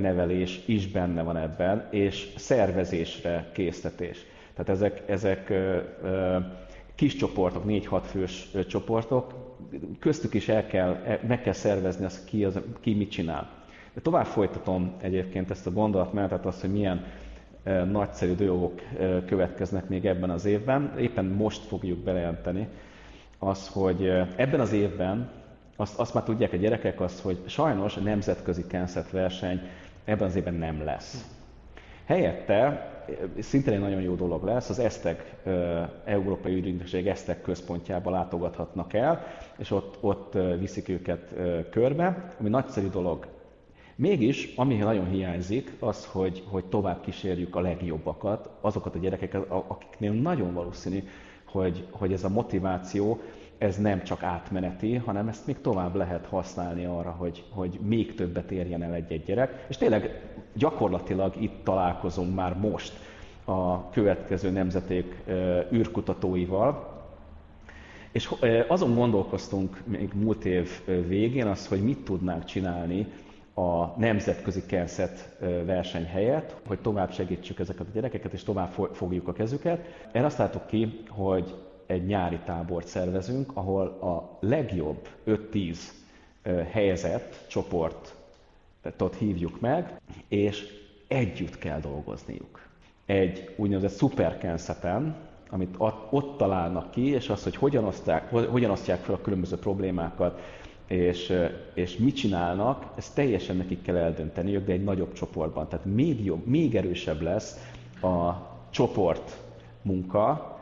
[0.00, 4.26] nevelés is benne van ebben, és szervezésre késztetés.
[4.54, 5.52] Tehát ezek, ezek
[6.94, 9.34] kis csoportok, 4-6 fős csoportok,
[9.98, 13.50] köztük is el kell, e, meg kell szervezni azt, ki, az, ki mit csinál.
[13.94, 17.04] De tovább folytatom egyébként ezt a gondolatmenetet, azt, hogy milyen
[17.90, 18.80] nagyszerű dolgok
[19.26, 20.94] következnek még ebben az évben.
[20.98, 22.68] Éppen most fogjuk bejelenteni
[23.38, 25.30] az, hogy ebben az évben,
[25.76, 29.60] azt, azt már tudják a gyerekek, azt, hogy sajnos a nemzetközi kenszet verseny
[30.04, 31.24] ebben az évben nem lesz.
[32.04, 32.88] Helyette
[33.38, 35.34] szintén egy nagyon jó dolog lesz, az ESZTEG,
[36.04, 39.24] Európai Ügynökség ESZTEG központjába látogathatnak el,
[39.56, 41.34] és ott, ott viszik őket
[41.70, 43.26] körbe, ami nagyszerű dolog.
[43.96, 50.12] Mégis, ami nagyon hiányzik, az, hogy, hogy tovább kísérjük a legjobbakat, azokat a gyerekeket, akiknél
[50.12, 51.02] nagyon valószínű,
[51.44, 53.20] hogy, hogy ez a motiváció,
[53.58, 58.50] ez nem csak átmeneti, hanem ezt még tovább lehet használni arra, hogy, hogy még többet
[58.50, 59.64] érjen el egy-egy gyerek.
[59.68, 60.22] És tényleg
[60.54, 62.92] gyakorlatilag itt találkozunk már most
[63.44, 65.22] a következő nemzeték
[65.72, 66.92] űrkutatóival,
[68.12, 68.30] és
[68.68, 73.06] azon gondolkoztunk még múlt év végén az, hogy mit tudnánk csinálni
[73.54, 79.32] a nemzetközi kerszet verseny helyett, hogy tovább segítsük ezeket a gyerekeket, és tovább fogjuk a
[79.32, 80.08] kezüket.
[80.12, 81.54] Erre azt láttuk ki, hogy
[81.86, 85.76] egy nyári tábort szervezünk, ahol a legjobb 5-10
[86.70, 87.44] helyezett
[88.84, 90.66] csoportot hívjuk meg, és
[91.08, 92.60] együtt kell dolgozniuk.
[93.06, 95.16] Egy úgynevezett szuperkenszeten,
[95.50, 95.74] amit
[96.10, 100.40] ott találnak ki, és az, hogy hogyan, osztják, hogyan osztják fel a különböző problémákat,
[100.86, 101.32] és,
[101.74, 105.68] és mit csinálnak, ezt teljesen nekik kell eldönteniük, de egy nagyobb csoportban.
[105.68, 108.32] Tehát még jobb, még erősebb lesz a
[108.70, 109.36] csoport
[109.82, 110.58] munka,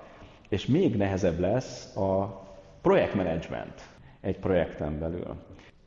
[0.49, 2.41] és még nehezebb lesz a
[2.83, 3.83] projektmenedzsment
[4.21, 5.35] egy projekten belül.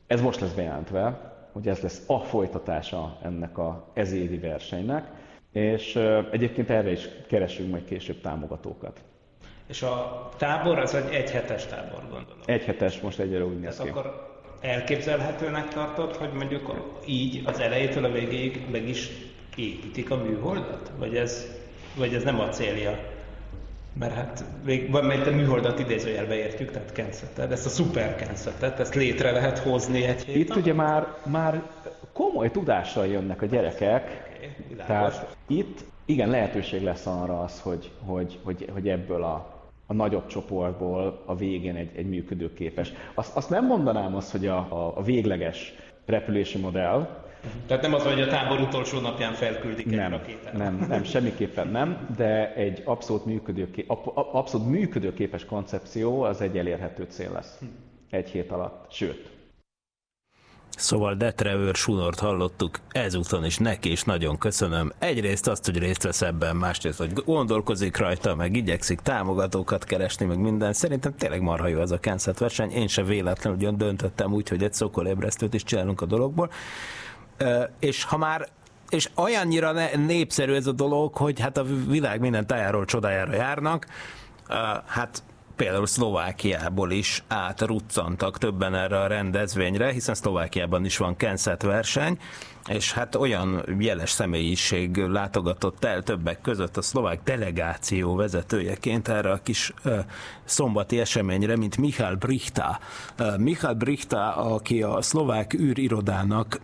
[0.06, 5.06] Ez most lesz bejelentve, hogy ez lesz a folytatása ennek a ezévi versenynek,
[5.52, 5.96] és
[6.30, 9.00] egyébként erre is keresünk majd később támogatókat.
[9.66, 12.40] És a tábor az egy egyhetes tábor, gondolom.
[12.44, 13.88] Egyhetes, most egyre úgy néz ki.
[13.88, 19.10] akkor elképzelhetőnek tartod, hogy mondjuk így az elejétől a végéig meg is
[19.56, 20.92] építik a műholdat?
[20.98, 21.56] Vagy ez,
[21.94, 22.98] vagy ez nem a célja
[23.98, 28.80] mert hát még van, mert a műholdat idézőjelbe értjük, tehát kensetet, ezt a szuper kensetet,
[28.80, 30.40] ezt létre lehet hozni egy héten.
[30.40, 31.62] Itt ugye már, már
[32.12, 34.02] komoly tudással jönnek a gyerekek,
[34.64, 39.54] okay, tehát itt igen, lehetőség lesz arra az, hogy, hogy, hogy, hogy ebből a,
[39.86, 42.92] a nagyobb csoportból a végén egy, egy működőképes.
[43.14, 45.74] Azt, azt nem mondanám azt, hogy a, a, a végleges
[46.06, 47.24] repülési modell,
[47.66, 50.52] tehát nem az, hogy a tábor utolsó napján felküldik nem, egy rakétát.
[50.52, 57.32] Nem, nem, semmiképpen nem, de egy abszolút, működőké, abszolút működőképes koncepció az egy elérhető cél
[57.32, 57.58] lesz.
[58.10, 59.34] Egy hét alatt, sőt.
[60.76, 64.92] Szóval Detrevőr Sunort hallottuk, ezúton is neki is nagyon köszönöm.
[64.98, 70.38] Egyrészt azt, hogy részt vesz ebben, másrészt, hogy gondolkozik rajta, meg igyekszik támogatókat keresni, meg
[70.38, 70.72] minden.
[70.72, 72.70] Szerintem tényleg marha jó ez a Kansas verseny.
[72.70, 76.50] Én se véletlenül döntöttem úgy, hogy egy szokolébresztőt is csinálunk a dologból.
[77.78, 78.48] És ha már
[78.88, 83.86] és olyannyira népszerű ez a dolog, hogy hát a világ minden tájáról csodájára járnak,
[84.86, 85.22] hát
[85.56, 92.18] például Szlovákiából is átruccantak többen erre a rendezvényre, hiszen Szlovákiában is van Kenset verseny,
[92.68, 99.42] és hát olyan jeles személyiség látogatott el többek között a szlovák delegáció vezetőjeként erre a
[99.42, 99.72] kis
[100.44, 102.78] szombati eseményre, mint Michal Brichta.
[103.38, 106.60] Michal Brichta, aki a szlovák űrirodának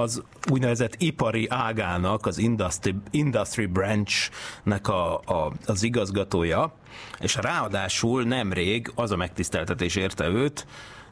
[0.00, 6.72] az úgynevezett ipari ágának, az industry, industry branch-nek a, a, az igazgatója,
[7.18, 10.66] és ráadásul nemrég az a megtiszteltetés érte őt,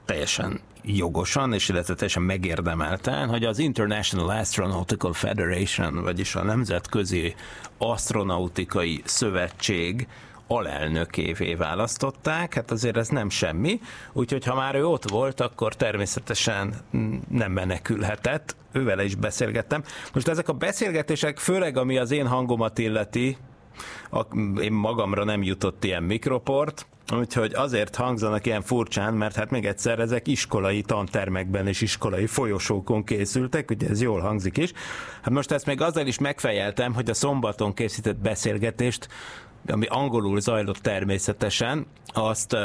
[0.08, 7.34] teljesen jogosan, és illetve teljesen megérdemelten, hogy az International Astronautical Federation, vagyis a Nemzetközi
[7.78, 10.08] Astronautikai Szövetség
[10.46, 13.80] alelnökévé választották, hát azért ez nem semmi,
[14.12, 16.74] úgyhogy ha már ő ott volt, akkor természetesen
[17.28, 19.82] nem menekülhetett, ővel is beszélgettem.
[20.12, 23.36] Most ezek a beszélgetések, főleg ami az én hangomat illeti,
[24.60, 29.98] én magamra nem jutott ilyen mikroport, Úgyhogy azért hangzanak ilyen furcsán, mert hát még egyszer
[29.98, 34.72] ezek iskolai tantermekben és iskolai folyosókon készültek, ugye ez jól hangzik is.
[35.22, 39.08] Hát most ezt még azzal is megfejeltem, hogy a szombaton készített beszélgetést
[39.68, 42.56] ami angolul zajlott természetesen, azt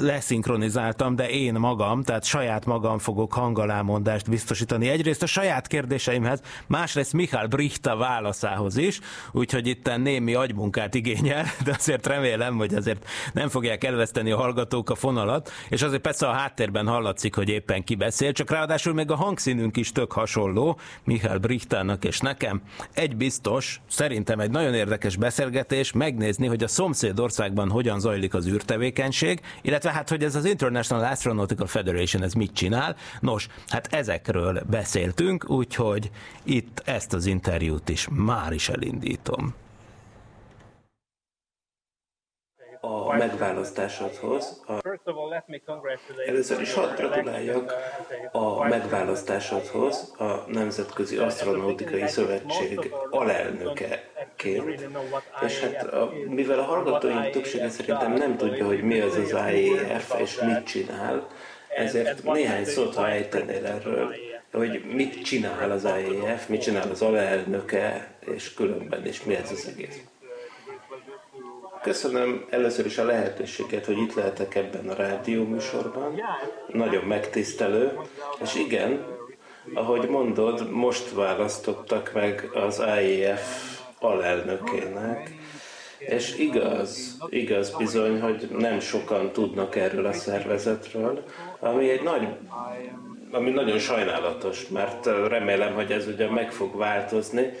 [0.00, 4.88] leszinkronizáltam, de én magam, tehát saját magam fogok hangalámondást biztosítani.
[4.88, 9.00] Egyrészt a saját kérdéseimhez, másrészt Michael Brichta válaszához is,
[9.32, 14.90] úgyhogy itt némi agymunkát igényel, de azért remélem, hogy azért nem fogják elveszteni a hallgatók
[14.90, 19.10] a fonalat, és azért persze a háttérben hallatszik, hogy éppen ki beszél, csak ráadásul még
[19.10, 22.62] a hangszínünk is tök hasonló, Michael Brichtának és nekem.
[22.94, 25.92] Egy biztos, szerintem egy nagyon érdekes beszélgetés,
[26.38, 30.44] megnézni, hogy a szomszéd országban hogyan zajlik az űrte tevékenység, illetve hát, hogy ez az
[30.44, 32.96] International Astronautical Federation ez mit csinál.
[33.20, 36.10] Nos, hát ezekről beszéltünk, úgyhogy
[36.42, 39.54] itt ezt az interjút is már is elindítom.
[42.84, 44.62] A megválasztásodhoz.
[44.66, 44.72] A...
[46.26, 47.74] Először is hadd gratuláljak
[48.32, 54.88] a megválasztásodhoz a Nemzetközi Astronautikai Szövetség alelnökeként.
[55.44, 60.14] És hát a, mivel a hallgatóink többsége szerintem nem tudja, hogy mi az az IEF
[60.18, 61.26] és mit csinál,
[61.76, 64.14] ezért néhány szót, ha ejtenél erről,
[64.52, 69.68] hogy mit csinál az IEF, mit csinál az alelnöke, és különben is mi ez az
[69.68, 70.00] egész.
[71.84, 76.20] Köszönöm először is a lehetőséget, hogy itt lehetek ebben a rádió műsorban.
[76.66, 77.98] Nagyon megtisztelő.
[78.42, 79.04] És igen,
[79.74, 85.30] ahogy mondod, most választottak meg az IEF alelnökének.
[85.98, 91.22] És igaz, igaz bizony, hogy nem sokan tudnak erről a szervezetről,
[91.60, 92.28] ami egy nagy
[93.30, 97.52] ami nagyon sajnálatos, mert remélem, hogy ez ugye meg fog változni,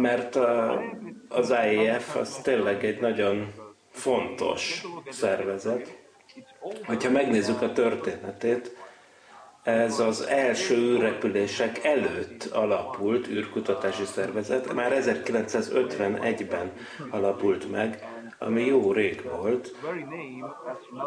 [0.00, 0.82] mert a,
[1.28, 3.52] az IEF az tényleg egy nagyon
[3.90, 5.96] fontos szervezet.
[6.86, 8.76] Hogyha megnézzük a történetét,
[9.62, 16.72] ez az első űrrepülések előtt alapult űrkutatási szervezet, már 1951-ben
[17.10, 18.06] alapult meg,
[18.38, 19.76] ami jó rég volt,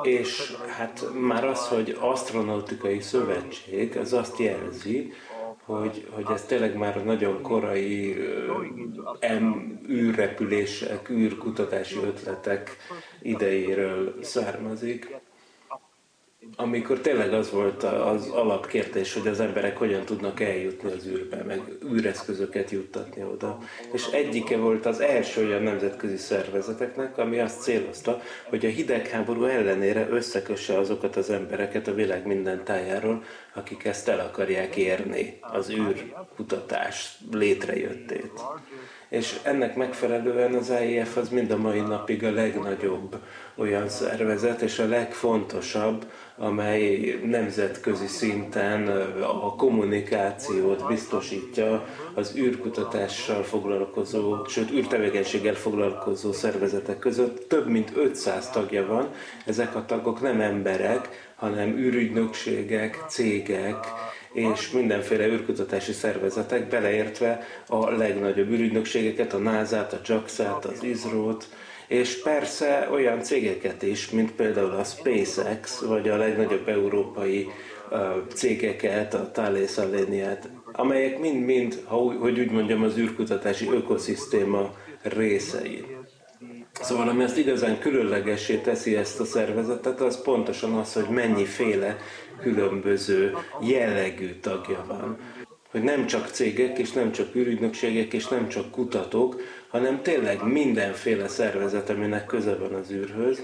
[0.04, 5.14] és hát már az, hogy astronautikai szövetség, az azt jelzi,
[5.80, 8.16] hogy, hogy ez tényleg már nagyon korai
[9.40, 12.78] M űrrepülések, űrkutatási ötletek
[13.22, 15.22] idejéről származik
[16.56, 21.62] amikor tényleg az volt az alapkérdés, hogy az emberek hogyan tudnak eljutni az űrbe, meg
[21.94, 23.58] űreszközöket juttatni oda.
[23.94, 30.08] És egyike volt az első olyan nemzetközi szervezeteknek, ami azt célozta, hogy a hidegháború ellenére
[30.10, 37.18] összekösse azokat az embereket a világ minden tájáról, akik ezt el akarják érni, az űrkutatás
[37.32, 38.42] létrejöttét
[39.12, 43.16] és ennek megfelelően az IEF az mind a mai napig a legnagyobb
[43.56, 46.06] olyan szervezet, és a legfontosabb,
[46.38, 48.88] amely nemzetközi szinten
[49.22, 57.50] a kommunikációt biztosítja az űrkutatással foglalkozó, sőt űrtevékenységgel foglalkozó szervezetek között.
[57.50, 59.10] Több mint 500 tagja van,
[59.46, 63.76] ezek a tagok nem emberek, hanem űrügynökségek, cégek,
[64.34, 71.48] és mindenféle űrkutatási szervezetek, beleértve a legnagyobb űrügynökségeket, a NASA-t, a JAXA-t, az ISRO-t,
[71.88, 77.50] és persze olyan cégeket is, mint például a SpaceX, vagy a legnagyobb európai
[78.34, 81.84] cégeket, a Thales Alenia-t, amelyek mind-mind,
[82.20, 85.86] hogy úgy mondjam, az űrkutatási ökoszisztéma részei.
[86.82, 91.98] Szóval ami azt igazán különlegessé teszi ezt a szervezetet, az pontosan az, hogy mennyiféle
[92.42, 95.18] különböző jellegű tagja van.
[95.72, 101.28] hogy nem csak cégek, és nem csak űrügynökségek, és nem csak kutatók, hanem tényleg mindenféle
[101.28, 103.44] szervezet, aminek köze van az űrhöz,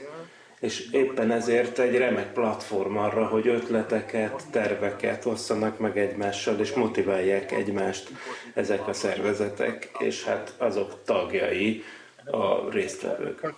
[0.60, 7.52] és éppen ezért egy remek platform arra, hogy ötleteket, terveket osszanak meg egymással, és motiválják
[7.52, 8.10] egymást
[8.54, 11.84] ezek a szervezetek, és hát azok tagjai,
[12.32, 13.54] a résztvevők.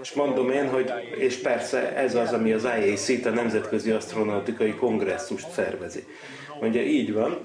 [0.00, 5.50] És mondom én, hogy, és persze ez az, ami az IAC-t, a Nemzetközi Astronautikai Kongresszust
[5.50, 6.04] szervezi.
[6.60, 7.38] Mondja, így van,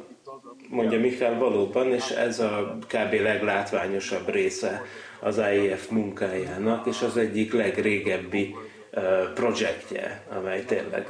[0.70, 3.14] mondja Michael valóban, és ez a kb.
[3.14, 4.82] leglátványosabb része
[5.20, 8.55] az IEF munkájának, és az egyik legrégebbi
[9.34, 11.08] projektje, amely tényleg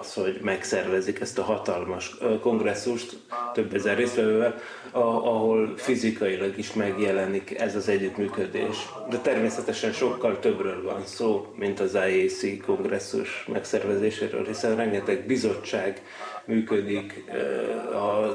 [0.00, 3.16] az, hogy megszervezik ezt a hatalmas kongresszust
[3.52, 4.54] több ezer résztvevővel,
[4.92, 8.88] ahol fizikailag is megjelenik ez az együttműködés.
[9.10, 16.02] De természetesen sokkal többről van szó, mint az IAC kongresszus megszervezéséről, hiszen rengeteg bizottság
[16.44, 17.24] működik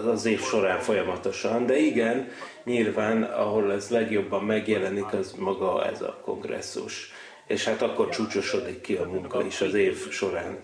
[0.05, 2.27] az év során folyamatosan, de igen,
[2.63, 7.13] nyilván ahol ez legjobban megjelenik, az maga ez a kongresszus
[7.47, 10.57] és hát akkor csúcsosodik ki a munka is az év során.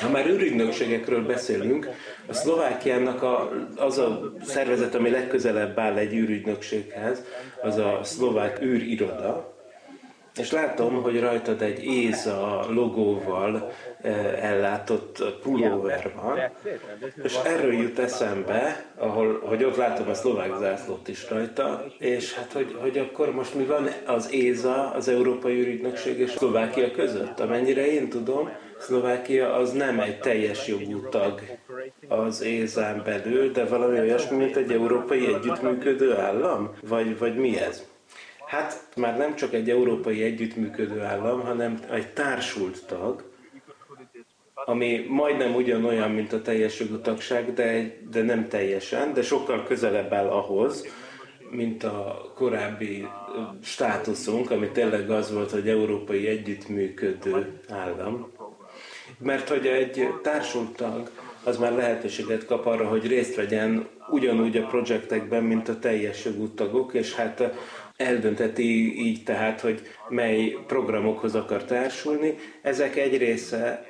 [0.00, 1.88] Ha már űrügynökségekről beszélünk,
[2.26, 7.24] a Szlovákiának a, az a szervezet, ami legközelebb áll egy űrügynökséghez,
[7.62, 9.54] az a szlovák űriroda,
[10.36, 13.70] és látom, hogy rajtad egy ÉZA logóval
[14.02, 16.40] eh, ellátott pulóver van,
[17.22, 22.52] és erről jut eszembe, ahol, hogy ott látom a szlovák zászlót is rajta, és hát,
[22.52, 27.40] hogy, hogy akkor most mi van az ÉZA, az Európai Ürügynökség és Szlovákia között?
[27.40, 28.50] Amennyire én tudom,
[28.84, 31.40] Szlovákia az nem egy teljes jogú tag
[32.08, 36.74] az ÉZA-n belül, de valami olyasmi, mint egy európai együttműködő állam?
[36.88, 37.84] Vagy, vagy mi ez?
[38.46, 43.24] Hát már nem csak egy európai együttműködő állam, hanem egy társult tag,
[44.54, 50.12] ami majdnem ugyanolyan, mint a teljes jogú tagság, de, de nem teljesen, de sokkal közelebb
[50.12, 50.86] áll ahhoz,
[51.50, 53.06] mint a korábbi
[53.62, 58.32] státuszunk, ami tényleg az volt, hogy európai együttműködő állam.
[59.24, 61.10] Mert hogy egy társult tag
[61.44, 66.48] az már lehetőséget kap arra, hogy részt vegyen ugyanúgy a projektekben, mint a teljes jogú
[66.48, 67.42] tagok, és hát
[67.96, 72.34] eldönteti így tehát, hogy mely programokhoz akar társulni.
[72.62, 73.86] Ezek egy része,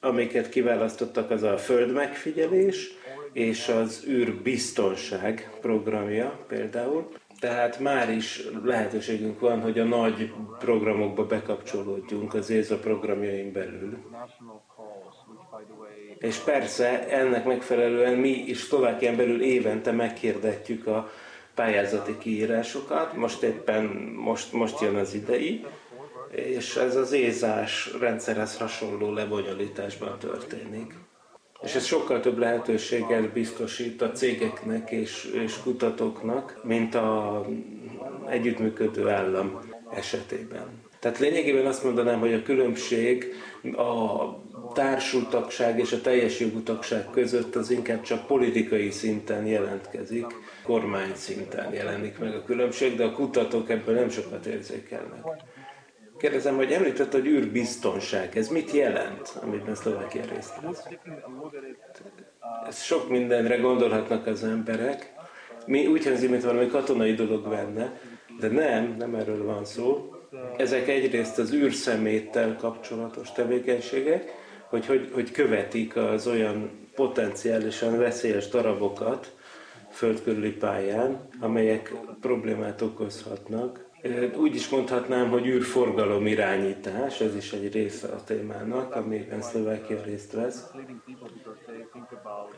[0.00, 2.90] amiket kiválasztottak, az a föld megfigyelés,
[3.32, 7.08] és az űrbiztonság programja például.
[7.40, 13.98] Tehát már is lehetőségünk van, hogy a nagy programokba bekapcsolódjunk az ÉZA programjain belül.
[16.18, 21.10] És persze ennek megfelelően mi is Szlovákián belül évente megkérdetjük a
[21.54, 23.84] pályázati kiírásokat, most éppen
[24.16, 25.64] most, most jön az idei,
[26.30, 30.94] és ez az ézás rendszerhez hasonló lebonyolításban történik.
[31.62, 37.46] És ez sokkal több lehetőséget biztosít a cégeknek és, és kutatóknak, mint a
[38.28, 39.60] együttműködő állam
[39.94, 40.86] esetében.
[40.98, 43.34] Tehát lényegében azt mondanám, hogy a különbség
[43.76, 44.24] a
[44.74, 50.26] társultagság és a teljes jogú tagság között az inkább csak politikai szinten jelentkezik,
[50.62, 55.24] kormány szinten jelenik meg a különbség, de a kutatók ebből nem sokat érzékelnek.
[56.18, 60.86] Kérdezem, hogy említett, hogy űrbiztonság, ez mit jelent, amiben Szlovákia részt vesz?
[62.68, 65.12] Ez sok mindenre gondolhatnak az emberek.
[65.66, 68.00] Mi úgy hangzik, mint valami katonai dolog benne,
[68.40, 70.12] de nem, nem erről van szó.
[70.56, 74.37] Ezek egyrészt az űrszeméttel kapcsolatos tevékenységek,
[74.68, 79.32] hogy, hogy, hogy követik az olyan potenciálisan veszélyes darabokat
[79.90, 83.86] földkörüli pályán, amelyek problémát okozhatnak.
[84.36, 90.32] Úgy is mondhatnám, hogy űrforgalom irányítás, ez is egy része a témának, amiben Szlovákia részt
[90.32, 90.66] vesz.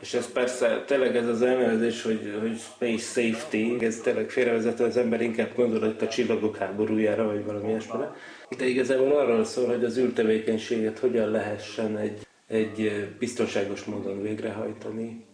[0.01, 4.97] És ez persze tényleg ez az elnevezés, hogy, hogy space safety, ez tényleg félrevezető, az
[4.97, 8.15] ember inkább gondol itt a csillagok háborújára, vagy valami ilyesmire.
[8.57, 15.25] De igazából arról szól, hogy az űrtevékenységet hogyan lehessen egy, egy biztonságos módon végrehajtani,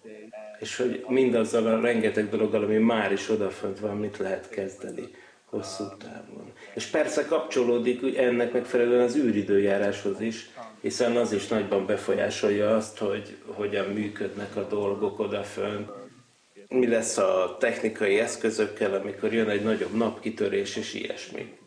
[0.59, 5.09] és hogy mindazzal a rengeteg dologgal, ami már is odafönt van, mit lehet kezdeni
[5.49, 6.51] hosszú távon.
[6.74, 10.49] És persze kapcsolódik ennek megfelelően az űridőjáráshoz is,
[10.82, 15.89] hiszen az is nagyban befolyásolja azt, hogy hogyan működnek a dolgok odafönt.
[16.69, 21.57] Mi lesz a technikai eszközökkel, amikor jön egy nagyobb napkitörés és ilyesmi.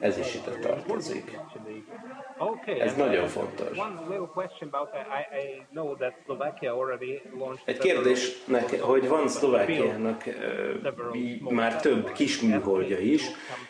[0.00, 1.38] ez is ide tartozik.
[2.80, 3.78] Ez nagyon fontos.
[7.64, 8.32] Egy kérdés,
[8.80, 10.24] hogy van Szlovákiának
[11.38, 13.22] már több kis műholdja is,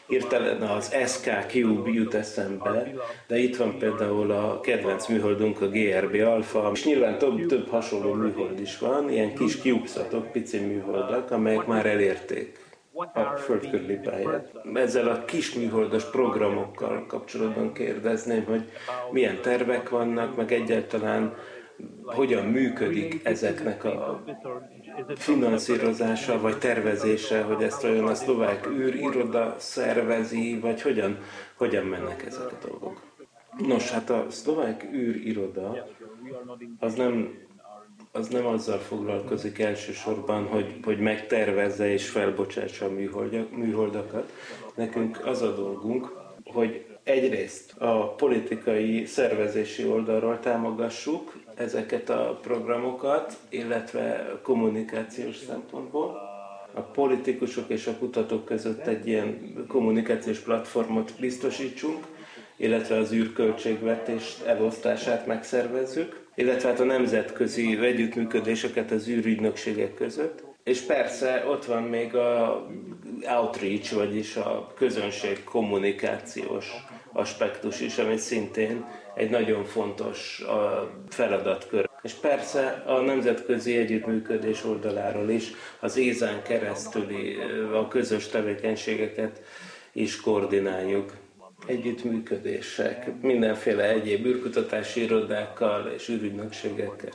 [0.07, 2.93] hirtelen az SK Cube jut eszembe,
[3.27, 8.13] de itt van például a kedvenc műholdunk, a GRB Alpha, és nyilván több, több hasonló
[8.13, 12.66] műhold is van, ilyen kis cubeszatok, pici műholdak, amelyek már elérték
[12.97, 14.53] a földkörüli pályát.
[14.75, 18.71] Ezzel a kis műholdas programokkal kapcsolatban kérdezném, hogy
[19.11, 21.35] milyen tervek vannak, meg egyáltalán
[22.05, 24.25] hogyan működik ezeknek a
[25.17, 31.19] finanszírozása vagy tervezése, hogy ezt olyan a szlovák űriroda szervezi, vagy hogyan,
[31.55, 33.01] hogyan mennek ezek a dolgok.
[33.67, 35.87] Nos, hát a szlovák űriroda
[36.79, 37.47] az nem
[38.17, 42.91] az nem azzal foglalkozik elsősorban, hogy, hogy megtervezze és felbocsátsa a
[43.51, 44.33] műholdakat.
[44.75, 46.13] Nekünk az a dolgunk,
[46.45, 56.21] hogy egyrészt a politikai szervezési oldalról támogassuk ezeket a programokat, illetve kommunikációs szempontból.
[56.75, 62.07] A politikusok és a kutatók között egy ilyen kommunikációs platformot biztosítsunk,
[62.57, 70.45] illetve az űrköltségvetést elosztását megszervezzük illetve hát a nemzetközi együttműködéseket az űrügynökségek között.
[70.65, 72.67] És persze ott van még a
[73.39, 76.71] outreach, vagyis a közönség kommunikációs
[77.13, 78.85] aspektus is, ami szintén
[79.15, 80.43] egy nagyon fontos
[81.09, 81.91] feladatkör.
[82.03, 87.37] És persze a nemzetközi együttműködés oldaláról is az ézán keresztüli
[87.73, 89.43] a közös tevékenységeket
[89.93, 91.13] is koordináljuk
[91.67, 97.13] együttműködések, mindenféle egyéb űrkutatási irodákkal és űrügynökségekkel.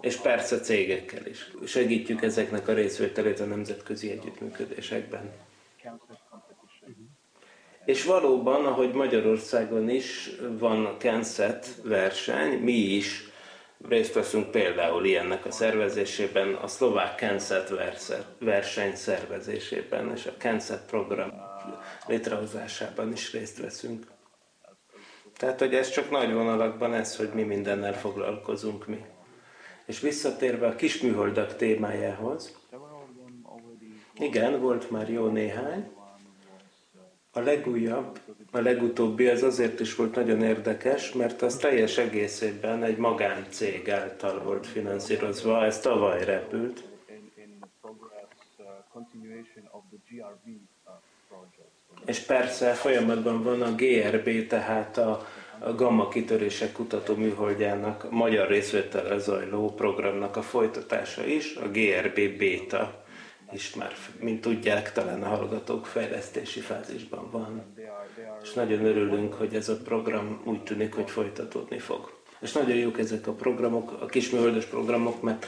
[0.00, 1.50] És persze cégekkel is.
[1.66, 5.30] Segítjük ezeknek a részvételét a nemzetközi együttműködésekben.
[7.84, 13.30] És valóban, ahogy Magyarországon is van Kenset verseny, mi is
[13.88, 17.72] részt veszünk például ilyennek a szervezésében, a szlovák Kenset
[18.38, 21.51] verseny szervezésében, és a Kenset program
[22.06, 24.06] létrehozásában is részt veszünk.
[25.36, 29.04] Tehát, hogy ez csak nagy vonalakban ez, hogy mi mindennel foglalkozunk mi.
[29.86, 32.60] És visszatérve a kisműholdak témájához,
[34.18, 35.90] igen, volt már jó néhány.
[37.32, 42.96] A legújabb, a legutóbbi az azért is volt nagyon érdekes, mert az teljes egészében egy
[42.96, 46.90] magáncég által volt finanszírozva, ez tavaly repült.
[52.06, 55.26] És persze folyamatban van a GRB, tehát a,
[55.58, 63.04] a gamma kitörések kutató műholdjának magyar részvétele zajló programnak a folytatása is, a GRB Beta
[63.52, 67.74] is már, mint tudják, talán a hallgatók fejlesztési fázisban van.
[68.42, 72.20] És nagyon örülünk, hogy ez a program úgy tűnik, hogy folytatódni fog.
[72.40, 75.46] És nagyon jók ezek a programok, a kisműholdas programok, mert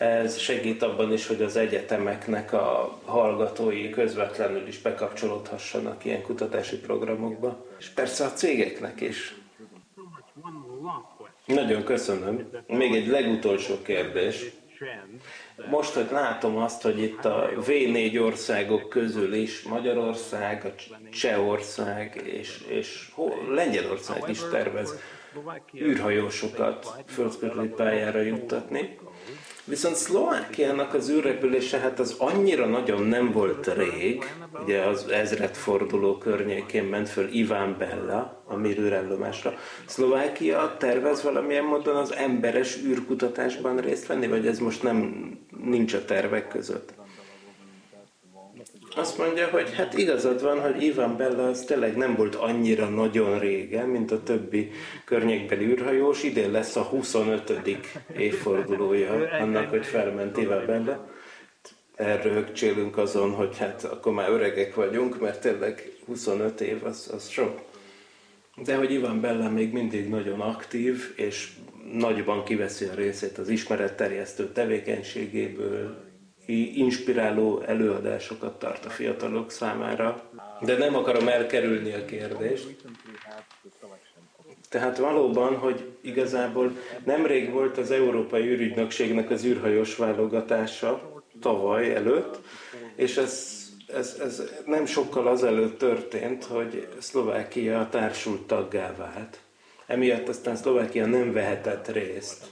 [0.00, 7.66] ez segít abban is, hogy az egyetemeknek a hallgatói közvetlenül is bekapcsolódhassanak ilyen kutatási programokba,
[7.78, 9.34] és persze a cégeknek is.
[11.46, 12.50] Nagyon köszönöm.
[12.66, 14.44] Még egy legutolsó kérdés.
[15.70, 20.74] Most, hogy látom azt, hogy itt a V4 országok közül is Magyarország, a
[21.10, 23.10] Csehország és, és
[23.50, 24.98] Lengyelország is tervez
[25.76, 28.98] űrhajósokat földkörüli pályára juttatni,
[29.70, 36.84] Viszont Szlovákiának az űrrepülése hát az annyira nagyon nem volt rég, ugye az ezredforduló környékén
[36.84, 39.54] ment föl Iván Bella a mi űrállomásra.
[39.86, 45.28] Szlovákia tervez valamilyen módon az emberes űrkutatásban részt venni, vagy ez most nem
[45.64, 46.92] nincs a tervek között?
[48.96, 53.38] Azt mondja, hogy hát igazad van, hogy Ivan Bella az tényleg nem volt annyira nagyon
[53.38, 54.70] régen, mint a többi
[55.04, 56.22] környékbeli űrhajós.
[56.22, 57.52] Idén lesz a 25.
[58.16, 61.08] évfordulója annak, hogy felment Ivan Bella.
[61.94, 67.60] Elröhögcsélünk azon, hogy hát akkor már öregek vagyunk, mert tényleg 25 év az, az sok.
[68.64, 71.48] De hogy Ivan Bella még mindig nagyon aktív, és
[71.92, 76.09] nagyban kiveszi a részét az ismeretterjesztő tevékenységéből,
[76.52, 80.22] inspiráló előadásokat tart a fiatalok számára,
[80.60, 82.76] de nem akarom elkerülni a kérdést.
[84.68, 92.40] Tehát valóban, hogy igazából nemrég volt az Európai űrügynökségnek az űrhajós válogatása tavaly előtt,
[92.94, 93.58] és ez,
[93.94, 99.38] ez, ez nem sokkal azelőtt történt, hogy Szlovákia társult taggá vált.
[99.86, 102.46] Emiatt aztán Szlovákia nem vehetett részt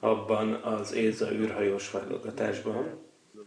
[0.00, 3.00] abban az ÉZA űrhajós válogatásban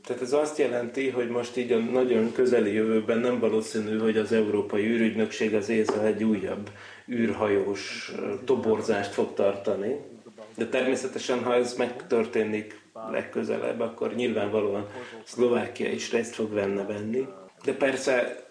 [0.06, 4.32] Tehát ez azt jelenti, hogy most így a nagyon közeli jövőben nem valószínű, hogy az
[4.32, 6.70] Európai űrügynökség az ÉSA egy újabb
[7.10, 8.12] űrhajós
[8.46, 9.96] toborzást fog tartani.
[10.58, 12.82] De természetesen, ha ez megtörténik
[13.12, 14.88] legközelebb, akkor nyilvánvalóan
[15.24, 17.28] Szlovákia is részt fog venne venni.
[17.64, 18.44] De persze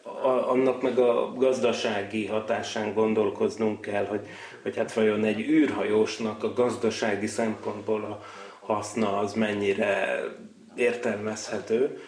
[0.46, 4.26] annak meg a gazdasági hatásán gondolkoznunk kell, hogy,
[4.62, 8.22] hogy hát vajon egy űrhajósnak a gazdasági szempontból a
[8.66, 10.20] haszna az mennyire
[10.76, 11.98] értelmezhető.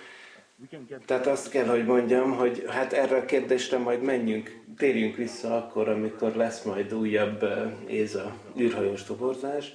[1.06, 5.88] Tehát azt kell, hogy mondjam, hogy hát erre a kérdésre majd menjünk, térjünk vissza akkor,
[5.88, 7.44] amikor lesz majd újabb
[7.88, 9.74] ÉZA űrhajós toborzás,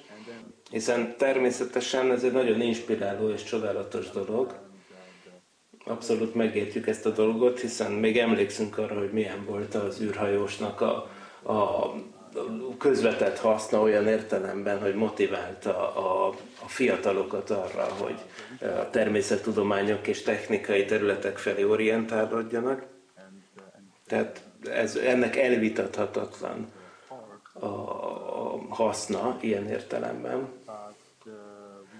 [0.71, 4.59] hiszen természetesen ez egy nagyon inspiráló és csodálatos dolog.
[5.85, 11.09] Abszolút megértjük ezt a dolgot, hiszen még emlékszünk arra, hogy milyen volt az űrhajósnak a,
[11.51, 11.91] a
[12.77, 18.19] közvetett haszna olyan értelemben, hogy motiválta a, a fiatalokat arra, hogy
[18.61, 22.85] a természettudományok és technikai területek felé orientálódjanak.
[24.07, 26.71] Tehát ez, ennek elvitathatatlan
[27.53, 30.47] a, a haszna ilyen értelemben.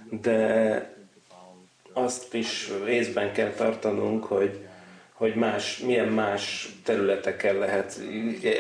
[0.10, 0.96] De
[1.94, 4.66] azt is észben kell tartanunk, hogy
[5.22, 8.00] hogy más, milyen más területeken lehet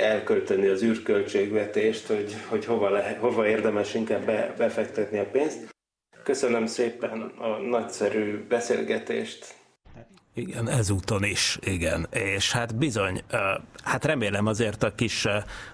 [0.02, 5.70] elkölteni az űrköltségvetést, hogy, hogy hova, lehet, hova érdemes inkább be, befektetni a pénzt.
[6.24, 9.61] Köszönöm szépen a nagyszerű beszélgetést.
[10.34, 12.07] Igen, ezúton is, igen.
[12.11, 13.21] És hát bizony,
[13.84, 15.27] hát remélem azért a kis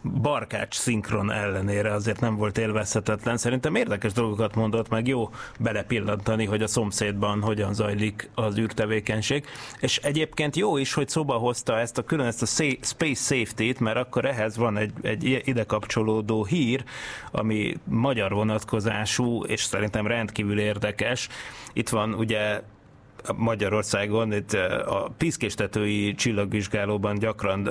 [0.04, 3.38] barkács szinkron ellenére azért nem volt élvezhetetlen.
[3.38, 5.30] Szerintem érdekes dolgokat mondott, meg jó
[5.60, 9.46] belepillantani, hogy a szomszédban hogyan zajlik az űrtevékenység.
[9.80, 13.98] És egyébként jó is, hogy szóba hozta ezt a külön ezt a Space Safety-t, mert
[13.98, 16.84] akkor ehhez van egy, egy ide kapcsolódó hír,
[17.32, 21.28] ami magyar vonatkozású, és szerintem rendkívül érdekes.
[21.74, 22.62] Itt van ugye
[23.36, 24.54] Magyarországon itt
[24.86, 27.70] a piszkéstetői csillagvizsgálóban gyakran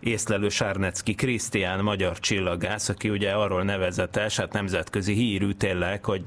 [0.00, 6.22] észlelő Sárnecki Krisztián magyar csillagász, aki ugye arról nevezetes, hát nemzetközi hírű tényleg, hogy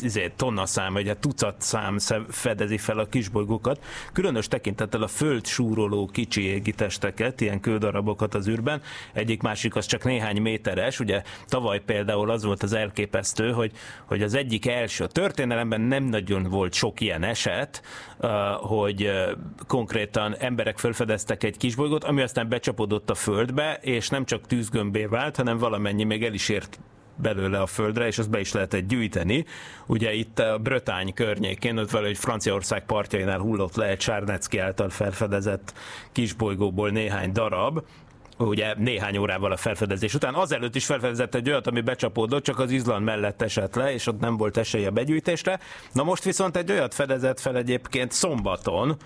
[0.00, 1.96] izé, tonna szám, vagy tucat szám
[2.28, 8.82] fedezi fel a kisbolygókat, különös tekintettel a föld súroló kicsi égitesteket, ilyen kődarabokat az űrben,
[9.12, 13.72] egyik másik az csak néhány méteres, ugye tavaly például az volt az elképesztő, hogy,
[14.04, 17.79] hogy az egyik első, a történelemben nem nagyon volt sok ilyen eset,
[18.60, 19.10] hogy
[19.66, 25.36] konkrétan emberek felfedeztek egy kisbolygót, ami aztán becsapódott a földbe, és nem csak tűzgömbé vált,
[25.36, 26.78] hanem valamennyi még el is ért
[27.16, 29.44] belőle a földre, és azt be is lehetett gyűjteni.
[29.86, 35.74] Ugye itt a Brötány környékén, ott valahogy Franciaország partjainál hullott le egy Sárnecki által felfedezett
[36.12, 37.84] kisbolygóból néhány darab,
[38.48, 40.34] ugye néhány órával a felfedezés után.
[40.34, 44.20] Azelőtt is felfedezett egy olyat, ami becsapódott, csak az Izland mellett esett le, és ott
[44.20, 45.60] nem volt esély a begyűjtésre.
[45.92, 48.96] Na most viszont egy olyat fedezett fel egyébként szombaton,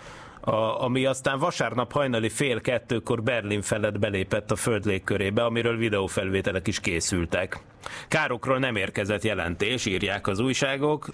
[0.41, 6.67] a, ami aztán vasárnap hajnali fél kettőkor Berlin felett belépett a föld légkörébe, amiről videófelvételek
[6.67, 7.63] is készültek.
[8.09, 11.09] Károkról nem érkezett jelentés, írják az újságok,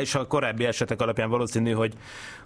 [0.00, 1.94] és a korábbi esetek alapján valószínű, hogy,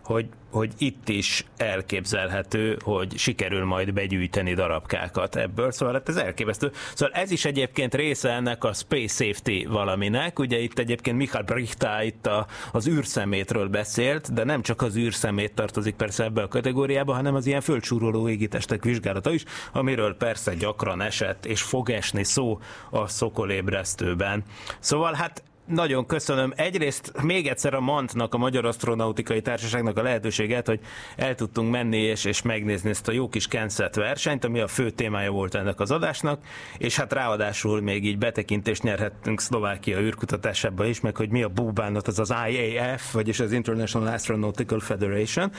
[0.04, 6.70] hogy, hogy itt is elképzelhető, hogy sikerül majd begyűjteni darabkákat ebből, szóval hát ez elképesztő.
[6.94, 12.02] Szóval ez is egyébként része ennek a Space Safety valaminek, ugye itt egyébként Michael Brichtá
[12.02, 17.14] itt a, az űrszemétről beszélt, de nem csak az űrszemét tartozik persze ebbe a kategóriába,
[17.14, 22.60] hanem az ilyen földsúroló égitestek vizsgálata is, amiről persze gyakran esett és fog esni szó
[22.90, 24.44] a szokolébresztőben.
[24.78, 26.52] Szóval hát nagyon köszönöm.
[26.56, 30.80] Egyrészt még egyszer a MANT-nak, a Magyar Astronautikai Társaságnak a lehetőséget, hogy
[31.16, 34.90] el tudtunk menni és, és megnézni ezt a jó kis Kenset versenyt, ami a fő
[34.90, 36.40] témája volt ennek az adásnak,
[36.78, 42.08] és hát ráadásul még így betekintést nyerhettünk Szlovákia űrkutatásába is, meg hogy mi a búbánat,
[42.08, 45.52] az az IAF, vagyis az International Astronautical Federation,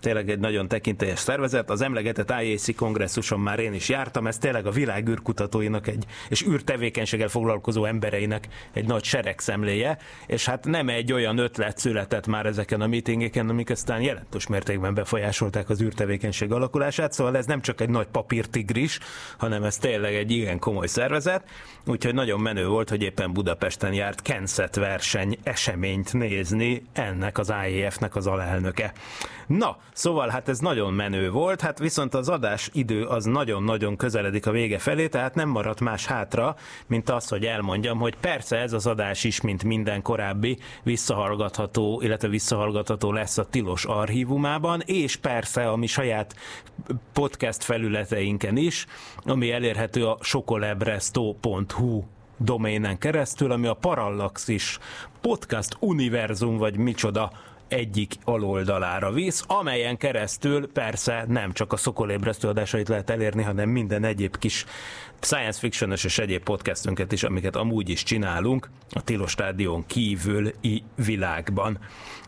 [0.00, 1.70] tényleg egy nagyon tekintélyes szervezet.
[1.70, 6.46] Az emlegetett IAC kongresszuson már én is jártam, ez tényleg a világ űrkutatóinak egy, és
[6.46, 12.80] űrtevékenységgel foglalkozó embereinek egy nagy seregszemléje, és hát nem egy olyan ötlet született már ezeken
[12.80, 17.88] a meetingeken, amik aztán jelentős mértékben befolyásolták az űrtevékenység alakulását, szóval ez nem csak egy
[17.90, 18.98] nagy papírtigris,
[19.38, 21.44] hanem ez tényleg egy igen komoly szervezet,
[21.86, 28.16] úgyhogy nagyon menő volt, hogy éppen Budapesten járt Kenset verseny eseményt nézni ennek az IAF-nek
[28.16, 28.92] az alelnöke.
[29.48, 34.46] Na, szóval hát ez nagyon menő volt, hát viszont az adás idő az nagyon-nagyon közeledik
[34.46, 38.72] a vége felé, tehát nem maradt más hátra, mint az, hogy elmondjam, hogy persze ez
[38.72, 45.68] az adás is, mint minden korábbi, visszahallgatható, illetve visszahallgatható lesz a Tilos archívumában, és persze
[45.68, 46.36] a mi saját
[47.12, 48.86] podcast felületeinken is,
[49.24, 52.02] ami elérhető a sokolebresto.hu
[52.36, 54.78] doménen keresztül, ami a Parallaxis
[55.20, 57.30] podcast univerzum, vagy micsoda
[57.68, 64.04] egyik aloldalára visz, amelyen keresztül persze nem csak a szokolébresztő adásait lehet elérni, hanem minden
[64.04, 64.64] egyéb kis
[65.20, 71.78] science fiction és egyéb podcastünket is, amiket amúgy is csinálunk a Tilos Rádión kívüli világban.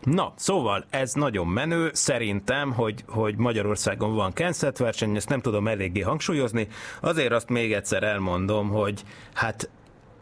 [0.03, 5.67] Na, szóval ez nagyon menő, szerintem, hogy, hogy Magyarországon van Kenset verseny, ezt nem tudom
[5.67, 6.67] eléggé hangsúlyozni,
[7.01, 9.69] azért azt még egyszer elmondom, hogy hát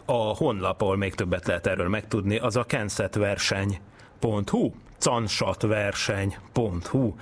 [0.06, 7.14] a honlap, ahol még többet lehet erről megtudni, az a kensetverseny.hu, cansatverseny.hu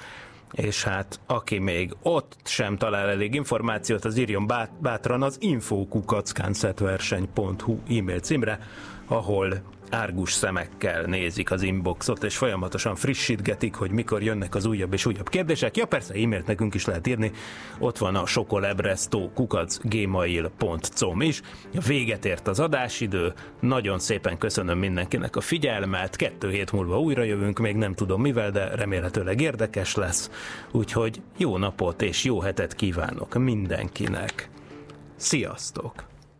[0.51, 8.19] és hát aki még ott sem talál elég információt, az írjon bátran az infokukackánszetverseny.hu e-mail
[8.19, 8.59] címre,
[9.07, 15.05] ahol árgus szemekkel nézik az inboxot, és folyamatosan frissítgetik, hogy mikor jönnek az újabb és
[15.05, 15.77] újabb kérdések.
[15.77, 17.31] Ja, persze, e-mailt nekünk is lehet írni.
[17.79, 21.41] Ott van a sokolebresztó kukacgmail.com is.
[21.87, 23.33] Véget ért az adásidő.
[23.59, 26.15] Nagyon szépen köszönöm mindenkinek a figyelmet.
[26.15, 30.29] Kettő hét múlva újra jövünk, még nem tudom mivel, de remélhetőleg érdekes lesz.
[30.71, 34.49] Úgyhogy jó napot és jó hetet kívánok mindenkinek.
[35.15, 36.06] Sziasztok!